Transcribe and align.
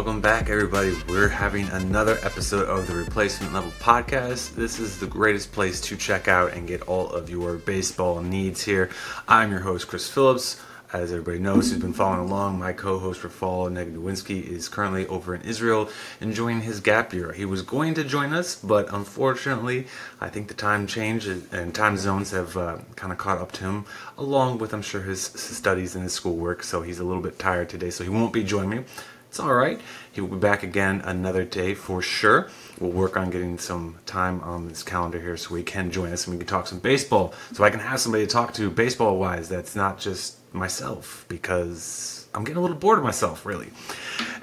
Welcome 0.00 0.22
back, 0.22 0.48
everybody. 0.48 0.94
We're 1.10 1.28
having 1.28 1.68
another 1.68 2.16
episode 2.22 2.66
of 2.70 2.86
the 2.86 2.94
Replacement 2.94 3.52
Level 3.52 3.70
Podcast. 3.72 4.54
This 4.54 4.78
is 4.78 4.98
the 4.98 5.06
greatest 5.06 5.52
place 5.52 5.78
to 5.82 5.94
check 5.94 6.26
out 6.26 6.54
and 6.54 6.66
get 6.66 6.80
all 6.88 7.10
of 7.10 7.28
your 7.28 7.58
baseball 7.58 8.22
needs 8.22 8.62
here. 8.62 8.88
I'm 9.28 9.50
your 9.50 9.60
host, 9.60 9.88
Chris 9.88 10.08
Phillips. 10.08 10.58
As 10.90 11.12
everybody 11.12 11.38
knows 11.38 11.70
who's 11.70 11.82
been 11.82 11.92
following 11.92 12.30
along, 12.30 12.58
my 12.58 12.72
co-host 12.72 13.20
for 13.20 13.28
Fall, 13.28 13.68
Neg 13.68 13.94
Nowinski, 13.94 14.42
is 14.42 14.70
currently 14.70 15.06
over 15.06 15.34
in 15.34 15.42
Israel 15.42 15.90
enjoying 16.18 16.62
his 16.62 16.80
gap 16.80 17.12
year. 17.12 17.32
He 17.34 17.44
was 17.44 17.60
going 17.60 17.92
to 17.92 18.02
join 18.02 18.32
us, 18.32 18.56
but 18.56 18.90
unfortunately, 18.94 19.86
I 20.18 20.30
think 20.30 20.48
the 20.48 20.54
time 20.54 20.86
change 20.86 21.26
and 21.26 21.74
time 21.74 21.98
zones 21.98 22.30
have 22.30 22.56
uh, 22.56 22.78
kind 22.96 23.12
of 23.12 23.18
caught 23.18 23.36
up 23.36 23.52
to 23.52 23.64
him, 23.64 23.84
along 24.16 24.60
with, 24.60 24.72
I'm 24.72 24.80
sure, 24.80 25.02
his 25.02 25.20
studies 25.20 25.94
and 25.94 26.04
his 26.04 26.14
schoolwork. 26.14 26.62
So 26.62 26.80
he's 26.80 27.00
a 27.00 27.04
little 27.04 27.22
bit 27.22 27.38
tired 27.38 27.68
today, 27.68 27.90
so 27.90 28.02
he 28.02 28.08
won't 28.08 28.32
be 28.32 28.42
joining 28.42 28.70
me. 28.70 28.84
It's 29.30 29.38
all 29.38 29.54
right. 29.54 29.80
He 30.10 30.20
will 30.20 30.26
be 30.26 30.38
back 30.38 30.64
again 30.64 31.02
another 31.04 31.44
day 31.44 31.74
for 31.74 32.02
sure. 32.02 32.50
We'll 32.80 32.90
work 32.90 33.16
on 33.16 33.30
getting 33.30 33.58
some 33.58 34.00
time 34.04 34.40
on 34.40 34.66
this 34.66 34.82
calendar 34.82 35.20
here 35.20 35.36
so 35.36 35.54
he 35.54 35.62
can 35.62 35.92
join 35.92 36.12
us 36.12 36.26
and 36.26 36.34
we 36.34 36.38
can 36.38 36.48
talk 36.48 36.66
some 36.66 36.80
baseball. 36.80 37.32
So 37.52 37.62
I 37.62 37.70
can 37.70 37.78
have 37.78 38.00
somebody 38.00 38.26
to 38.26 38.32
talk 38.32 38.54
to 38.54 38.68
baseball 38.70 39.18
wise 39.18 39.48
that's 39.48 39.76
not 39.76 40.00
just 40.00 40.36
myself 40.52 41.26
because 41.28 42.26
I'm 42.34 42.42
getting 42.42 42.56
a 42.56 42.60
little 42.60 42.76
bored 42.76 42.98
of 42.98 43.04
myself, 43.04 43.46
really. 43.46 43.70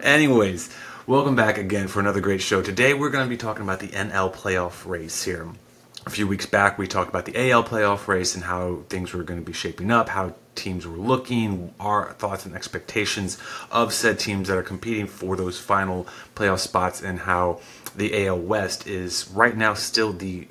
Anyways, 0.01 0.73
welcome 1.05 1.35
back 1.35 1.57
again 1.57 1.89
for 1.89 1.99
another 1.99 2.21
great 2.21 2.41
show. 2.41 2.61
Today 2.61 2.93
we're 2.93 3.09
going 3.09 3.25
to 3.25 3.29
be 3.29 3.35
talking 3.35 3.63
about 3.63 3.81
the 3.81 3.89
NL 3.89 4.33
playoff 4.33 4.89
race 4.89 5.21
here. 5.21 5.49
A 6.05 6.09
few 6.09 6.25
weeks 6.25 6.45
back, 6.45 6.77
we 6.77 6.87
talked 6.87 7.09
about 7.09 7.25
the 7.25 7.51
AL 7.51 7.65
playoff 7.65 8.07
race 8.07 8.35
and 8.35 8.45
how 8.45 8.83
things 8.87 9.11
were 9.11 9.23
going 9.23 9.41
to 9.41 9.45
be 9.45 9.51
shaping 9.51 9.91
up, 9.91 10.07
how 10.07 10.33
teams 10.57 10.85
were 10.85 10.97
looking, 10.97 11.73
our 11.79 12.13
thoughts 12.13 12.45
and 12.45 12.55
expectations 12.55 13.37
of 13.71 13.93
said 13.93 14.19
teams 14.19 14.47
that 14.47 14.57
are 14.57 14.63
competing 14.63 15.07
for 15.07 15.35
those 15.35 15.59
final 15.59 16.07
playoff 16.35 16.59
spots, 16.59 17.01
and 17.01 17.19
how 17.19 17.61
the 17.95 18.27
AL 18.27 18.39
West 18.39 18.87
is 18.87 19.29
right 19.29 19.55
now 19.55 19.73
still 19.73 20.11
the 20.11 20.47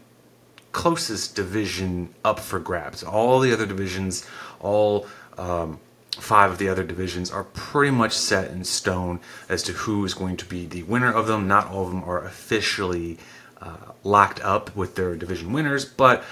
closest 0.72 1.34
division 1.34 2.14
up 2.24 2.38
for 2.38 2.58
grabs. 2.58 3.02
All 3.02 3.40
the 3.40 3.52
other 3.52 3.66
divisions, 3.66 4.26
all 4.60 5.06
um, 5.38 5.80
five 6.18 6.50
of 6.50 6.58
the 6.58 6.68
other 6.68 6.84
divisions 6.84 7.30
are 7.30 7.44
pretty 7.44 7.90
much 7.90 8.12
set 8.12 8.50
in 8.50 8.64
stone 8.64 9.20
as 9.48 9.62
to 9.64 9.72
who 9.72 10.04
is 10.04 10.14
going 10.14 10.36
to 10.36 10.44
be 10.44 10.66
the 10.66 10.82
winner 10.84 11.12
of 11.12 11.26
them. 11.26 11.46
Not 11.48 11.68
all 11.68 11.84
of 11.84 11.90
them 11.90 12.04
are 12.04 12.24
officially 12.24 13.18
uh, 13.60 13.92
locked 14.04 14.40
up 14.40 14.74
with 14.76 14.96
their 14.96 15.14
division 15.14 15.52
winners, 15.52 15.84
but 15.84 16.24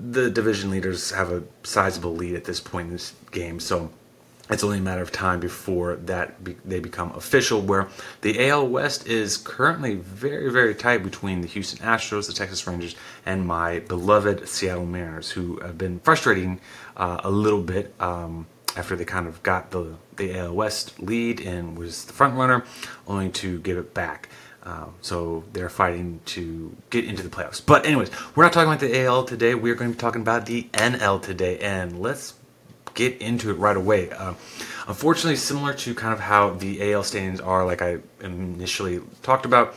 the 0.00 0.30
division 0.30 0.70
leaders 0.70 1.10
have 1.10 1.30
a 1.30 1.42
sizable 1.62 2.14
lead 2.14 2.34
at 2.34 2.44
this 2.44 2.60
point 2.60 2.86
in 2.86 2.92
this 2.92 3.12
game, 3.30 3.60
so 3.60 3.90
it's 4.50 4.64
only 4.64 4.78
a 4.78 4.82
matter 4.82 5.02
of 5.02 5.12
time 5.12 5.38
before 5.38 5.96
that 5.96 6.42
be, 6.42 6.56
they 6.64 6.80
become 6.80 7.12
official. 7.12 7.60
Where 7.60 7.88
the 8.22 8.48
AL 8.48 8.66
West 8.68 9.06
is 9.06 9.36
currently 9.36 9.94
very, 9.94 10.50
very 10.50 10.74
tight 10.74 11.04
between 11.04 11.40
the 11.40 11.46
Houston 11.46 11.78
Astros, 11.86 12.26
the 12.26 12.32
Texas 12.32 12.66
Rangers, 12.66 12.96
and 13.24 13.46
my 13.46 13.78
beloved 13.80 14.48
Seattle 14.48 14.86
Mariners, 14.86 15.30
who 15.30 15.60
have 15.60 15.78
been 15.78 16.00
frustrating 16.00 16.60
uh, 16.96 17.20
a 17.22 17.30
little 17.30 17.62
bit 17.62 17.94
um, 18.00 18.46
after 18.76 18.96
they 18.96 19.04
kind 19.04 19.28
of 19.28 19.42
got 19.42 19.70
the 19.70 19.94
the 20.16 20.36
AL 20.36 20.52
West 20.52 21.00
lead 21.00 21.40
and 21.40 21.78
was 21.78 22.04
the 22.04 22.12
front 22.12 22.34
runner, 22.34 22.64
only 23.06 23.30
to 23.30 23.60
give 23.60 23.78
it 23.78 23.94
back. 23.94 24.28
Um, 24.62 24.94
so 25.00 25.44
they're 25.52 25.70
fighting 25.70 26.20
to 26.26 26.76
get 26.90 27.04
into 27.04 27.22
the 27.22 27.30
playoffs. 27.30 27.64
But 27.64 27.86
anyways, 27.86 28.10
we're 28.34 28.44
not 28.44 28.52
talking 28.52 28.68
about 28.68 28.80
the 28.80 29.04
AL 29.04 29.24
today. 29.24 29.54
We're 29.54 29.74
going 29.74 29.90
to 29.90 29.96
be 29.96 30.00
talking 30.00 30.20
about 30.20 30.46
the 30.46 30.64
NL 30.72 31.22
today, 31.22 31.58
and 31.58 32.00
let's 32.00 32.34
get 32.94 33.20
into 33.22 33.50
it 33.50 33.54
right 33.54 33.76
away. 33.76 34.10
Uh, 34.10 34.34
unfortunately, 34.86 35.36
similar 35.36 35.72
to 35.74 35.94
kind 35.94 36.12
of 36.12 36.20
how 36.20 36.50
the 36.50 36.92
AL 36.92 37.04
standings 37.04 37.40
are, 37.40 37.64
like 37.64 37.80
I 37.80 37.98
initially 38.20 39.00
talked 39.22 39.46
about, 39.46 39.74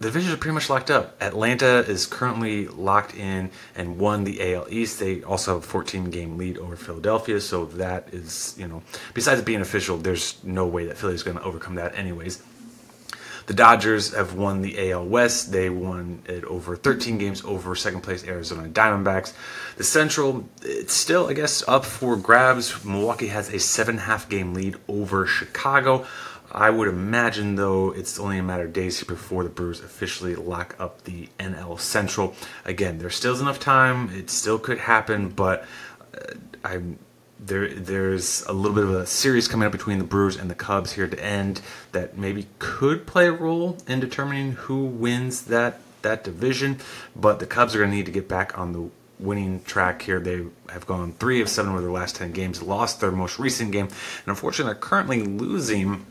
the 0.00 0.06
divisions 0.06 0.32
are 0.32 0.36
pretty 0.36 0.54
much 0.54 0.70
locked 0.70 0.90
up. 0.90 1.20
Atlanta 1.20 1.78
is 1.78 2.06
currently 2.06 2.68
locked 2.68 3.16
in 3.16 3.50
and 3.74 3.98
won 3.98 4.22
the 4.22 4.54
AL 4.54 4.68
East. 4.70 5.00
They 5.00 5.24
also 5.24 5.54
have 5.54 5.64
a 5.64 5.66
14 5.66 6.10
game 6.10 6.38
lead 6.38 6.56
over 6.56 6.76
Philadelphia, 6.76 7.40
so 7.40 7.64
that 7.64 8.08
is, 8.12 8.54
you 8.56 8.68
know, 8.68 8.82
besides 9.12 9.42
being 9.42 9.60
official, 9.60 9.96
there's 9.96 10.42
no 10.44 10.66
way 10.66 10.86
that 10.86 10.96
Philly 10.96 11.14
is 11.14 11.24
going 11.24 11.36
to 11.36 11.42
overcome 11.42 11.74
that, 11.74 11.96
anyways. 11.96 12.42
The 13.48 13.54
Dodgers 13.54 14.12
have 14.12 14.34
won 14.34 14.60
the 14.60 14.90
AL 14.90 15.06
West. 15.06 15.52
They 15.52 15.70
won 15.70 16.22
it 16.26 16.44
over 16.44 16.76
13 16.76 17.16
games 17.16 17.42
over 17.46 17.74
second 17.74 18.02
place 18.02 18.22
Arizona 18.22 18.68
Diamondbacks. 18.68 19.32
The 19.78 19.84
Central, 19.84 20.46
it's 20.60 20.92
still, 20.92 21.28
I 21.28 21.32
guess, 21.32 21.66
up 21.66 21.86
for 21.86 22.16
grabs. 22.16 22.84
Milwaukee 22.84 23.28
has 23.28 23.50
a 23.50 23.58
seven 23.58 23.96
half 23.96 24.28
game 24.28 24.52
lead 24.52 24.76
over 24.86 25.24
Chicago. 25.24 26.06
I 26.52 26.68
would 26.68 26.88
imagine, 26.88 27.54
though, 27.54 27.90
it's 27.90 28.20
only 28.20 28.36
a 28.36 28.42
matter 28.42 28.66
of 28.66 28.74
days 28.74 29.02
before 29.02 29.44
the 29.44 29.50
Brewers 29.50 29.80
officially 29.80 30.34
lock 30.34 30.76
up 30.78 31.04
the 31.04 31.30
NL 31.40 31.80
Central. 31.80 32.34
Again, 32.66 32.98
there 32.98 33.08
still 33.08 33.40
enough 33.40 33.58
time. 33.58 34.10
It 34.10 34.28
still 34.28 34.58
could 34.58 34.78
happen, 34.78 35.30
but 35.30 35.64
uh, 36.14 36.34
I'm 36.62 36.98
there 37.40 37.68
there's 37.68 38.44
a 38.46 38.52
little 38.52 38.74
bit 38.74 38.84
of 38.84 38.90
a 38.90 39.06
series 39.06 39.48
coming 39.48 39.66
up 39.66 39.72
between 39.72 39.98
the 39.98 40.04
Brewers 40.04 40.36
and 40.36 40.50
the 40.50 40.54
Cubs 40.54 40.92
here 40.92 41.06
to 41.06 41.24
end 41.24 41.60
that 41.92 42.16
maybe 42.16 42.46
could 42.58 43.06
play 43.06 43.26
a 43.26 43.32
role 43.32 43.78
in 43.86 44.00
determining 44.00 44.52
who 44.52 44.84
wins 44.84 45.42
that 45.42 45.80
that 46.02 46.24
division. 46.24 46.78
But 47.14 47.38
the 47.38 47.46
Cubs 47.46 47.74
are 47.74 47.78
going 47.78 47.90
to 47.90 47.96
need 47.96 48.06
to 48.06 48.12
get 48.12 48.28
back 48.28 48.58
on 48.58 48.72
the 48.72 48.90
winning 49.18 49.62
track 49.64 50.02
here. 50.02 50.20
They 50.20 50.44
have 50.70 50.86
gone 50.86 51.12
three 51.12 51.40
of 51.40 51.48
seven 51.48 51.72
over 51.72 51.80
their 51.80 51.90
last 51.90 52.16
ten 52.16 52.32
games, 52.32 52.62
lost 52.62 53.00
their 53.00 53.10
most 53.10 53.38
recent 53.38 53.72
game, 53.72 53.86
and 53.86 54.28
unfortunately, 54.28 54.72
are 54.72 54.76
currently 54.76 55.22
losing 55.22 56.06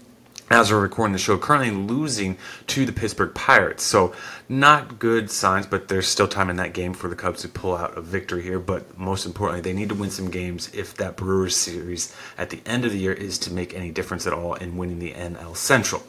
as 0.50 0.72
we're 0.72 0.80
recording 0.80 1.12
the 1.12 1.20
show, 1.20 1.38
currently 1.38 1.72
losing 1.72 2.38
to 2.68 2.86
the 2.86 2.94
Pittsburgh 2.94 3.34
Pirates. 3.36 3.84
So, 3.84 4.14
not 4.48 4.98
good 4.98 5.30
signs, 5.30 5.66
but 5.66 5.90
there's 5.90 6.08
still 6.08 6.28
time 6.28 6.50
in 6.50 6.56
that 6.56 6.74
game 6.74 6.94
for 6.94 7.10
the 7.10 7.16
Cubs 7.16 7.42
to 7.42 7.50
pull 7.50 7.76
out 7.76 7.98
a 7.98 8.02
victory 8.02 8.44
here. 8.44 8.60
But 8.60 8.98
most 8.98 9.26
importantly, 9.26 9.62
they 9.62 9.78
need 9.78 9.90
to 9.90 9.96
win 9.96 10.10
some 10.10 10.32
games 10.32 10.74
if 10.74 10.96
that 10.96 11.18
Brewers 11.18 11.56
series 11.56 12.16
at 12.38 12.50
the 12.50 12.62
end 12.66 12.86
of 12.86 12.92
the 12.92 12.98
year 12.98 13.12
is 13.12 13.38
to 13.40 13.52
make 13.52 13.74
any 13.74 13.92
difference 13.92 14.26
at 14.26 14.34
all 14.34 14.54
in 14.54 14.78
winning 14.78 15.00
the 15.00 15.12
NL 15.12 15.56
Central. 15.56 16.02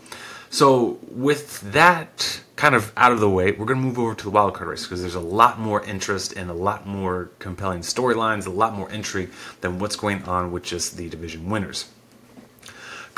So, 0.50 0.99
with 1.09 1.60
that 1.72 2.41
kind 2.55 2.76
of 2.76 2.93
out 2.97 3.10
of 3.10 3.19
the 3.19 3.28
way, 3.28 3.50
we're 3.50 3.66
going 3.66 3.81
to 3.81 3.87
move 3.87 3.99
over 3.99 4.15
to 4.15 4.25
the 4.25 4.31
wild 4.31 4.55
card 4.55 4.70
race 4.70 4.84
because 4.84 5.00
there's 5.00 5.16
a 5.16 5.20
lot 5.20 5.59
more 5.59 5.82
interest 5.82 6.34
and 6.34 6.49
a 6.49 6.55
lot 6.55 6.87
more 6.87 7.31
compelling 7.41 7.81
storylines, 7.81 8.47
a 8.47 8.50
lot 8.50 8.72
more 8.72 8.88
intrigue 8.91 9.31
than 9.62 9.81
what's 9.81 9.97
going 9.97 10.22
on 10.22 10.53
with 10.53 10.62
just 10.62 10.97
the 10.97 11.09
division 11.09 11.50
winners. 11.50 11.87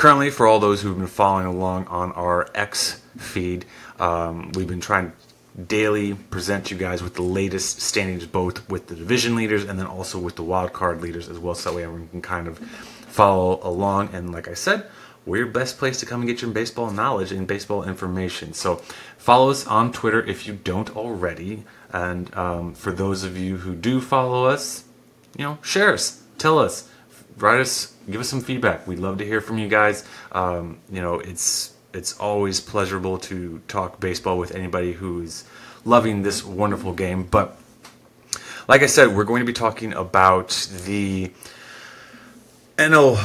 Currently, 0.01 0.31
for 0.31 0.47
all 0.47 0.61
those 0.61 0.81
who've 0.81 0.97
been 0.97 1.07
following 1.07 1.45
along 1.45 1.87
on 1.89 2.13
our 2.13 2.49
X 2.55 3.03
feed, 3.19 3.67
um, 3.99 4.51
we've 4.53 4.67
been 4.67 4.81
trying 4.81 5.11
to 5.11 5.63
daily 5.63 6.15
present 6.15 6.71
you 6.71 6.79
guys 6.79 7.03
with 7.03 7.17
the 7.17 7.23
latest 7.23 7.83
standings, 7.83 8.25
both 8.25 8.67
with 8.71 8.87
the 8.87 8.95
division 8.95 9.37
leaders 9.37 9.63
and 9.65 9.79
then 9.79 9.85
also 9.85 10.19
with 10.19 10.37
the 10.37 10.43
wild 10.43 10.73
card 10.73 11.03
leaders 11.03 11.29
as 11.29 11.39
well, 11.39 11.55
so 11.55 11.69
that 11.69 11.77
way 11.77 11.83
everyone 11.83 12.09
can 12.09 12.23
kind 12.23 12.49
of 12.49 12.57
follow 12.57 13.61
along. 13.63 14.09
And 14.15 14.33
like 14.33 14.49
I 14.49 14.55
said, 14.55 14.87
we're 15.27 15.37
your 15.37 15.49
best 15.49 15.77
place 15.77 16.01
to 16.01 16.07
come 16.07 16.23
and 16.23 16.29
get 16.31 16.41
your 16.41 16.51
baseball 16.51 16.91
knowledge 16.91 17.31
and 17.31 17.47
baseball 17.47 17.85
information. 17.85 18.55
So 18.55 18.77
follow 19.19 19.51
us 19.51 19.67
on 19.67 19.93
Twitter 19.93 20.23
if 20.25 20.47
you 20.47 20.55
don't 20.55 20.97
already. 20.97 21.65
And 21.93 22.35
um, 22.35 22.73
for 22.73 22.91
those 22.91 23.23
of 23.23 23.37
you 23.37 23.59
who 23.59 23.75
do 23.75 24.01
follow 24.01 24.47
us, 24.47 24.85
you 25.37 25.45
know, 25.45 25.59
share 25.61 25.93
us, 25.93 26.23
tell 26.39 26.59
us, 26.59 26.90
write 27.43 27.61
us, 27.61 27.95
give 28.11 28.21
us 28.21 28.29
some 28.29 28.41
feedback. 28.41 28.87
We'd 28.87 28.99
love 28.99 29.19
to 29.19 29.25
hear 29.25 29.41
from 29.41 29.59
you 29.59 29.69
guys. 29.69 30.05
Um, 30.33 30.79
you 30.91 31.01
know, 31.01 31.21
it's 31.21 31.75
it's 31.93 32.19
always 32.19 32.61
pleasurable 32.61 33.19
to 33.19 33.61
talk 33.67 34.01
baseball 34.01 34.39
with 34.39 34.55
anybody 34.55 34.93
who's 34.93 35.45
loving 35.85 36.23
this 36.23 36.45
wonderful 36.45 36.93
game. 36.93 37.25
But 37.25 37.57
like 38.69 38.83
I 38.83 38.87
said, 38.87 39.15
we're 39.17 39.25
going 39.25 39.41
to 39.41 39.47
be 39.47 39.53
talking 39.53 39.93
about 39.93 40.69
the 40.85 41.33
NL 42.77 43.17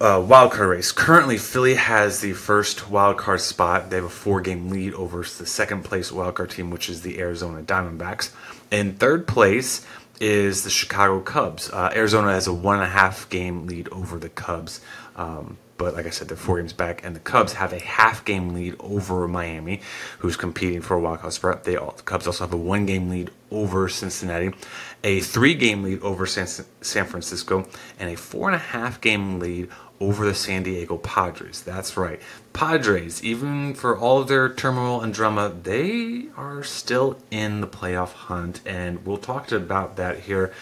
uh, 0.00 0.18
wildcard 0.18 0.70
race. 0.70 0.92
Currently, 0.92 1.38
Philly 1.38 1.74
has 1.74 2.20
the 2.20 2.32
first 2.32 2.80
wildcard 2.80 3.40
spot. 3.40 3.90
They 3.90 3.96
have 3.96 4.04
a 4.04 4.08
four-game 4.08 4.68
lead 4.68 4.94
over 4.94 5.18
the 5.18 5.46
second 5.46 5.84
place 5.84 6.10
wildcard 6.10 6.50
team, 6.50 6.70
which 6.70 6.88
is 6.88 7.02
the 7.02 7.18
Arizona 7.20 7.62
Diamondbacks. 7.62 8.32
In 8.70 8.94
third 8.94 9.26
place 9.26 9.86
is 10.22 10.62
the 10.62 10.70
Chicago 10.70 11.20
Cubs. 11.20 11.68
Uh, 11.70 11.90
Arizona 11.94 12.32
has 12.32 12.46
a 12.46 12.52
one 12.52 12.76
and 12.76 12.84
a 12.84 12.88
half 12.88 13.28
game 13.28 13.66
lead 13.66 13.88
over 13.88 14.18
the 14.18 14.28
Cubs. 14.28 14.80
Um, 15.16 15.58
but 15.78 15.94
like 15.94 16.06
I 16.06 16.10
said, 16.10 16.28
they're 16.28 16.36
four 16.36 16.58
games 16.58 16.72
back, 16.72 17.04
and 17.04 17.16
the 17.16 17.20
Cubs 17.20 17.54
have 17.54 17.72
a 17.72 17.80
half 17.80 18.24
game 18.24 18.54
lead 18.54 18.76
over 18.78 19.26
Miami, 19.26 19.80
who's 20.20 20.36
competing 20.36 20.80
for 20.80 20.94
a 20.94 21.00
wild 21.00 21.32
spot. 21.32 21.64
They 21.64 21.74
all, 21.74 21.90
the 21.96 22.04
Cubs 22.04 22.28
also 22.28 22.44
have 22.44 22.52
a 22.52 22.56
one 22.56 22.86
game 22.86 23.08
lead 23.08 23.32
over 23.50 23.88
Cincinnati, 23.88 24.54
a 25.02 25.18
three 25.18 25.54
game 25.54 25.82
lead 25.82 26.00
over 26.02 26.24
San, 26.24 26.46
San 26.46 27.06
Francisco, 27.06 27.66
and 27.98 28.10
a 28.10 28.16
four 28.16 28.48
and 28.48 28.54
a 28.54 28.60
half 28.60 29.00
game 29.00 29.40
lead 29.40 29.70
over 30.02 30.26
the 30.26 30.34
San 30.34 30.64
Diego 30.64 30.98
Padres. 30.98 31.62
That's 31.62 31.96
right. 31.96 32.20
Padres, 32.52 33.22
even 33.22 33.72
for 33.72 33.96
all 33.96 34.18
of 34.18 34.26
their 34.26 34.52
turmoil 34.52 35.00
and 35.00 35.14
drama, 35.14 35.54
they 35.62 36.26
are 36.36 36.64
still 36.64 37.16
in 37.30 37.60
the 37.60 37.68
playoff 37.68 38.12
hunt, 38.12 38.60
and 38.66 39.06
we'll 39.06 39.16
talk 39.16 39.52
about 39.52 39.96
that 39.96 40.20
here 40.20 40.52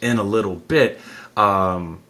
in 0.00 0.18
a 0.18 0.22
little 0.22 0.54
bit. 0.54 1.00
Um, 1.36 2.02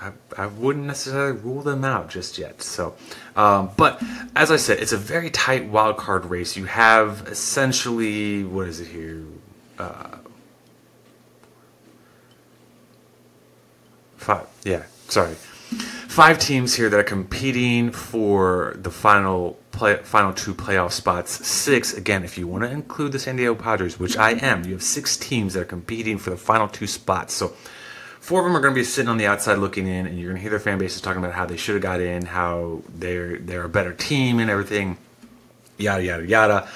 I, 0.00 0.12
I 0.36 0.46
wouldn't 0.46 0.84
necessarily 0.86 1.38
rule 1.38 1.62
them 1.62 1.84
out 1.84 2.10
just 2.10 2.38
yet. 2.38 2.60
So, 2.60 2.96
um, 3.36 3.70
but 3.76 4.02
as 4.34 4.50
I 4.50 4.56
said, 4.56 4.80
it's 4.80 4.92
a 4.92 4.96
very 4.96 5.30
tight 5.30 5.66
wild 5.66 5.96
card 5.96 6.24
race. 6.24 6.56
You 6.56 6.64
have 6.64 7.26
essentially 7.28 8.42
what 8.42 8.66
is 8.66 8.80
it 8.80 8.88
here? 8.88 9.24
Uh, 9.78 10.18
five. 14.16 14.46
Yeah, 14.64 14.84
sorry, 15.08 15.34
five 16.18 16.36
teams 16.40 16.74
here 16.74 16.88
that 16.90 16.98
are 16.98 17.04
competing 17.04 17.92
for 17.92 18.74
the 18.78 18.90
final 18.90 19.56
play, 19.70 19.94
final 19.98 20.32
two 20.32 20.52
playoff 20.52 20.90
spots. 20.90 21.46
Six 21.46 21.94
again, 21.94 22.24
if 22.24 22.36
you 22.36 22.44
want 22.48 22.64
to 22.64 22.70
include 22.72 23.12
the 23.12 23.20
San 23.20 23.36
Diego 23.36 23.54
Padres, 23.54 24.00
which 24.00 24.16
I 24.16 24.32
am. 24.32 24.64
You 24.64 24.72
have 24.72 24.82
six 24.82 25.16
teams 25.16 25.54
that 25.54 25.60
are 25.60 25.64
competing 25.64 26.18
for 26.18 26.30
the 26.30 26.36
final 26.36 26.66
two 26.66 26.88
spots. 26.88 27.34
So 27.34 27.52
four 28.18 28.40
of 28.40 28.46
them 28.46 28.56
are 28.56 28.60
going 28.60 28.74
to 28.74 28.80
be 28.80 28.82
sitting 28.82 29.08
on 29.08 29.16
the 29.16 29.26
outside 29.26 29.58
looking 29.58 29.86
in, 29.86 30.08
and 30.08 30.18
you're 30.18 30.30
going 30.30 30.38
to 30.38 30.42
hear 30.42 30.50
their 30.50 30.58
fan 30.58 30.76
bases 30.76 31.00
talking 31.00 31.22
about 31.22 31.36
how 31.36 31.46
they 31.46 31.56
should 31.56 31.76
have 31.76 31.82
got 31.84 32.00
in, 32.00 32.26
how 32.26 32.82
they're 32.96 33.38
they're 33.38 33.66
a 33.66 33.68
better 33.68 33.92
team 33.92 34.40
and 34.40 34.50
everything, 34.50 34.96
yada 35.76 36.02
yada 36.02 36.26
yada. 36.26 36.68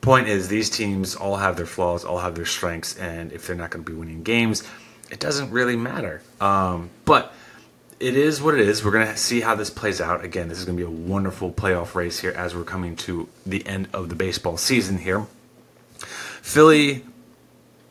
Point 0.00 0.26
is, 0.26 0.48
these 0.48 0.68
teams 0.68 1.14
all 1.14 1.36
have 1.36 1.56
their 1.56 1.66
flaws, 1.66 2.04
all 2.04 2.18
have 2.18 2.34
their 2.34 2.46
strengths, 2.46 2.98
and 2.98 3.30
if 3.30 3.46
they're 3.46 3.54
not 3.54 3.70
going 3.70 3.84
to 3.84 3.88
be 3.92 3.96
winning 3.96 4.24
games, 4.24 4.64
it 5.08 5.20
doesn't 5.20 5.52
really 5.52 5.76
matter. 5.76 6.20
Um, 6.40 6.90
but 7.04 7.32
it 8.00 8.16
is 8.16 8.40
what 8.40 8.54
it 8.54 8.60
is. 8.60 8.84
We're 8.84 8.92
going 8.92 9.06
to 9.06 9.16
see 9.16 9.40
how 9.40 9.54
this 9.54 9.70
plays 9.70 10.00
out. 10.00 10.24
Again, 10.24 10.48
this 10.48 10.58
is 10.58 10.64
going 10.64 10.78
to 10.78 10.84
be 10.84 10.86
a 10.86 10.90
wonderful 10.90 11.50
playoff 11.50 11.94
race 11.94 12.20
here 12.20 12.32
as 12.32 12.54
we're 12.54 12.64
coming 12.64 12.96
to 12.96 13.28
the 13.44 13.66
end 13.66 13.88
of 13.92 14.08
the 14.08 14.14
baseball 14.14 14.56
season 14.56 14.98
here. 14.98 15.26
Philly 15.98 17.04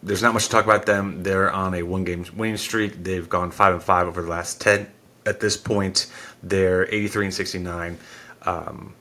there's 0.04 0.21
not 0.21 0.33
much 0.33 0.45
to 0.45 0.50
talk 0.50 0.65
about 0.65 0.86
them. 0.86 1.24
They're 1.24 1.51
on 1.51 1.74
a 1.74 1.83
one 1.83 2.04
game 2.04 2.25
winning 2.36 2.57
streak. 2.57 3.04
They've 3.04 3.27
gone 3.27 3.51
five 3.51 3.74
and 3.74 3.83
five 3.83 4.07
over 4.07 4.21
the 4.21 4.30
last 4.30 4.62
ten. 4.62 4.88
At 5.25 5.39
this 5.39 5.57
point, 5.57 6.07
they're 6.42 6.86
83 6.86 7.25
and 7.25 7.33
69, 7.33 7.98
um, 8.44 8.94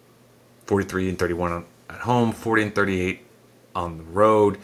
43 0.65 1.11
and 1.11 1.19
31 1.19 1.65
at 1.89 2.01
home, 2.01 2.33
40 2.33 2.63
and 2.63 2.75
38 2.75 3.21
on 3.77 3.99
the 3.99 4.05
road. 4.05 4.59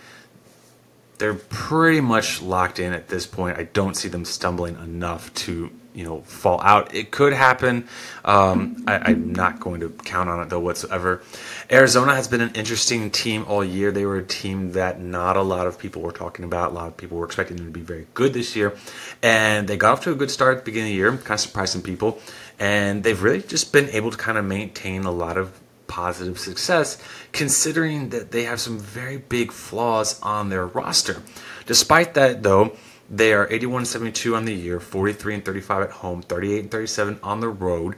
They're 1.18 1.34
pretty 1.34 2.00
much 2.00 2.42
locked 2.42 2.80
in 2.80 2.92
at 2.92 3.06
this 3.06 3.26
point. 3.26 3.58
I 3.58 3.64
don't 3.64 3.94
see 3.94 4.08
them 4.08 4.24
stumbling 4.24 4.74
enough 4.76 5.32
to 5.34 5.70
you 5.94 6.04
know 6.04 6.20
fall 6.22 6.60
out. 6.62 6.94
It 6.94 7.10
could 7.10 7.32
happen. 7.32 7.88
Um, 8.24 8.84
I, 8.86 9.12
am 9.12 9.32
not 9.32 9.60
going 9.60 9.80
to 9.80 9.90
count 9.90 10.28
on 10.28 10.42
it 10.42 10.48
though 10.48 10.60
whatsoever. 10.60 11.22
Arizona 11.70 12.14
has 12.14 12.28
been 12.28 12.40
an 12.40 12.52
interesting 12.54 13.10
team 13.10 13.44
all 13.48 13.64
year. 13.64 13.92
They 13.92 14.06
were 14.06 14.18
a 14.18 14.24
team 14.24 14.72
that 14.72 15.00
not 15.00 15.36
a 15.36 15.42
lot 15.42 15.66
of 15.66 15.78
people 15.78 16.02
were 16.02 16.12
talking 16.12 16.44
about. 16.44 16.72
A 16.72 16.74
lot 16.74 16.88
of 16.88 16.96
people 16.96 17.18
were 17.18 17.26
expecting 17.26 17.56
them 17.56 17.66
to 17.66 17.72
be 17.72 17.80
very 17.80 18.06
good 18.14 18.32
this 18.32 18.56
year, 18.56 18.76
and 19.22 19.68
they 19.68 19.76
got 19.76 19.92
off 19.92 20.00
to 20.02 20.12
a 20.12 20.14
good 20.14 20.30
start 20.30 20.58
at 20.58 20.64
the 20.64 20.70
beginning 20.70 20.92
of 20.92 20.92
the 20.92 20.96
year, 20.96 21.10
kind 21.16 21.32
of 21.32 21.40
surprised 21.40 21.72
some 21.72 21.82
people. 21.82 22.20
And 22.58 23.02
they've 23.02 23.20
really 23.20 23.42
just 23.42 23.72
been 23.72 23.88
able 23.90 24.10
to 24.10 24.16
kind 24.16 24.38
of 24.38 24.44
maintain 24.44 25.04
a 25.04 25.10
lot 25.10 25.36
of 25.36 25.58
positive 25.92 26.38
success, 26.38 26.96
considering 27.32 28.08
that 28.08 28.30
they 28.30 28.44
have 28.44 28.58
some 28.58 28.78
very 28.78 29.18
big 29.18 29.52
flaws 29.52 30.18
on 30.22 30.48
their 30.48 30.66
roster. 30.66 31.22
Despite 31.66 32.14
that, 32.14 32.42
though, 32.42 32.72
they 33.12 33.34
are 33.34 33.46
81 33.50 33.84
72 33.84 34.34
on 34.34 34.46
the 34.46 34.54
year, 34.54 34.80
43 34.80 35.34
and 35.34 35.44
35 35.44 35.82
at 35.82 35.90
home, 35.90 36.22
38 36.22 36.60
and 36.60 36.70
37 36.70 37.20
on 37.22 37.40
the 37.40 37.48
road. 37.48 37.94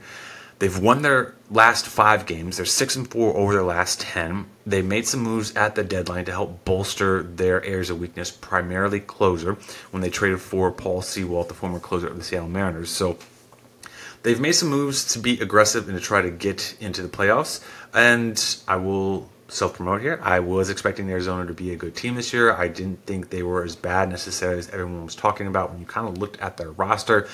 They've 0.59 0.77
won 0.77 1.01
their 1.01 1.35
last 1.49 1.85
five 1.85 2.25
games. 2.25 2.57
They're 2.57 2.65
six 2.65 2.95
and 2.95 3.09
four 3.09 3.35
over 3.35 3.53
their 3.53 3.63
last 3.63 3.99
ten. 4.01 4.45
They 4.65 4.81
made 4.81 5.05
some 5.05 5.21
moves 5.21 5.55
at 5.55 5.75
the 5.75 5.83
deadline 5.83 6.25
to 6.25 6.31
help 6.31 6.63
bolster 6.63 7.23
their 7.23 7.63
areas 7.63 7.89
of 7.89 7.99
weakness, 7.99 8.31
primarily 8.31 9.01
closer, 9.01 9.57
when 9.91 10.01
they 10.01 10.09
traded 10.09 10.39
for 10.39 10.71
Paul 10.71 11.01
Sewald, 11.01 11.49
the 11.49 11.53
former 11.53 11.79
closer 11.79 12.07
of 12.07 12.17
the 12.17 12.23
Seattle 12.23 12.47
Mariners. 12.47 12.89
So 12.89 13.17
they've 14.23 14.39
made 14.39 14.53
some 14.53 14.69
moves 14.69 15.13
to 15.13 15.19
be 15.19 15.39
aggressive 15.41 15.89
and 15.89 15.97
to 15.97 16.03
try 16.03 16.21
to 16.21 16.31
get 16.31 16.77
into 16.79 17.01
the 17.01 17.09
playoffs. 17.09 17.61
And 17.93 18.41
I 18.65 18.77
will 18.77 19.29
self 19.47 19.75
promote 19.75 20.01
here. 20.01 20.19
I 20.21 20.39
was 20.39 20.69
expecting 20.69 21.09
Arizona 21.09 21.45
to 21.47 21.53
be 21.53 21.71
a 21.71 21.75
good 21.75 21.95
team 21.95 22.15
this 22.15 22.33
year. 22.33 22.53
I 22.53 22.67
didn't 22.67 23.05
think 23.05 23.29
they 23.29 23.43
were 23.43 23.63
as 23.63 23.75
bad 23.75 24.09
necessarily 24.09 24.59
as 24.59 24.69
everyone 24.69 25.05
was 25.05 25.15
talking 25.15 25.47
about. 25.47 25.71
When 25.71 25.79
you 25.79 25.85
kind 25.85 26.07
of 26.07 26.17
looked 26.17 26.39
at 26.41 26.57
their 26.57 26.71
roster, 26.71 27.27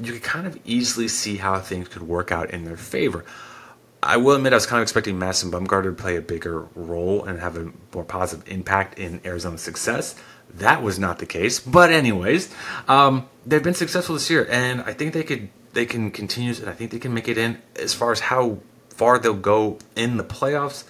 you 0.00 0.12
could 0.12 0.22
kind 0.22 0.46
of 0.46 0.58
easily 0.64 1.08
see 1.08 1.36
how 1.36 1.58
things 1.60 1.88
could 1.88 2.02
work 2.02 2.30
out 2.32 2.50
in 2.50 2.64
their 2.64 2.76
favor. 2.76 3.24
I 4.02 4.16
will 4.16 4.34
admit 4.34 4.52
I 4.52 4.56
was 4.56 4.66
kind 4.66 4.80
of 4.80 4.84
expecting 4.84 5.18
Madison 5.18 5.50
Bumgarner 5.50 5.84
to 5.84 5.92
play 5.92 6.16
a 6.16 6.22
bigger 6.22 6.62
role 6.74 7.24
and 7.24 7.38
have 7.38 7.56
a 7.56 7.70
more 7.94 8.04
positive 8.04 8.48
impact 8.50 8.98
in 8.98 9.20
Arizona's 9.24 9.60
success. 9.60 10.14
That 10.54 10.82
was 10.82 10.98
not 10.98 11.18
the 11.18 11.26
case, 11.26 11.60
but 11.60 11.90
anyways, 11.92 12.52
um, 12.88 13.28
they've 13.46 13.62
been 13.62 13.74
successful 13.74 14.14
this 14.14 14.30
year, 14.30 14.48
and 14.50 14.80
I 14.82 14.94
think 14.94 15.12
they 15.12 15.22
could 15.22 15.50
they 15.72 15.86
can 15.86 16.10
continue, 16.10 16.52
and 16.54 16.68
I 16.68 16.72
think 16.72 16.90
they 16.90 16.98
can 16.98 17.14
make 17.14 17.28
it 17.28 17.38
in. 17.38 17.62
As 17.76 17.94
far 17.94 18.10
as 18.10 18.18
how 18.18 18.58
far 18.88 19.18
they'll 19.18 19.34
go 19.34 19.78
in 19.94 20.16
the 20.16 20.24
playoffs, 20.24 20.84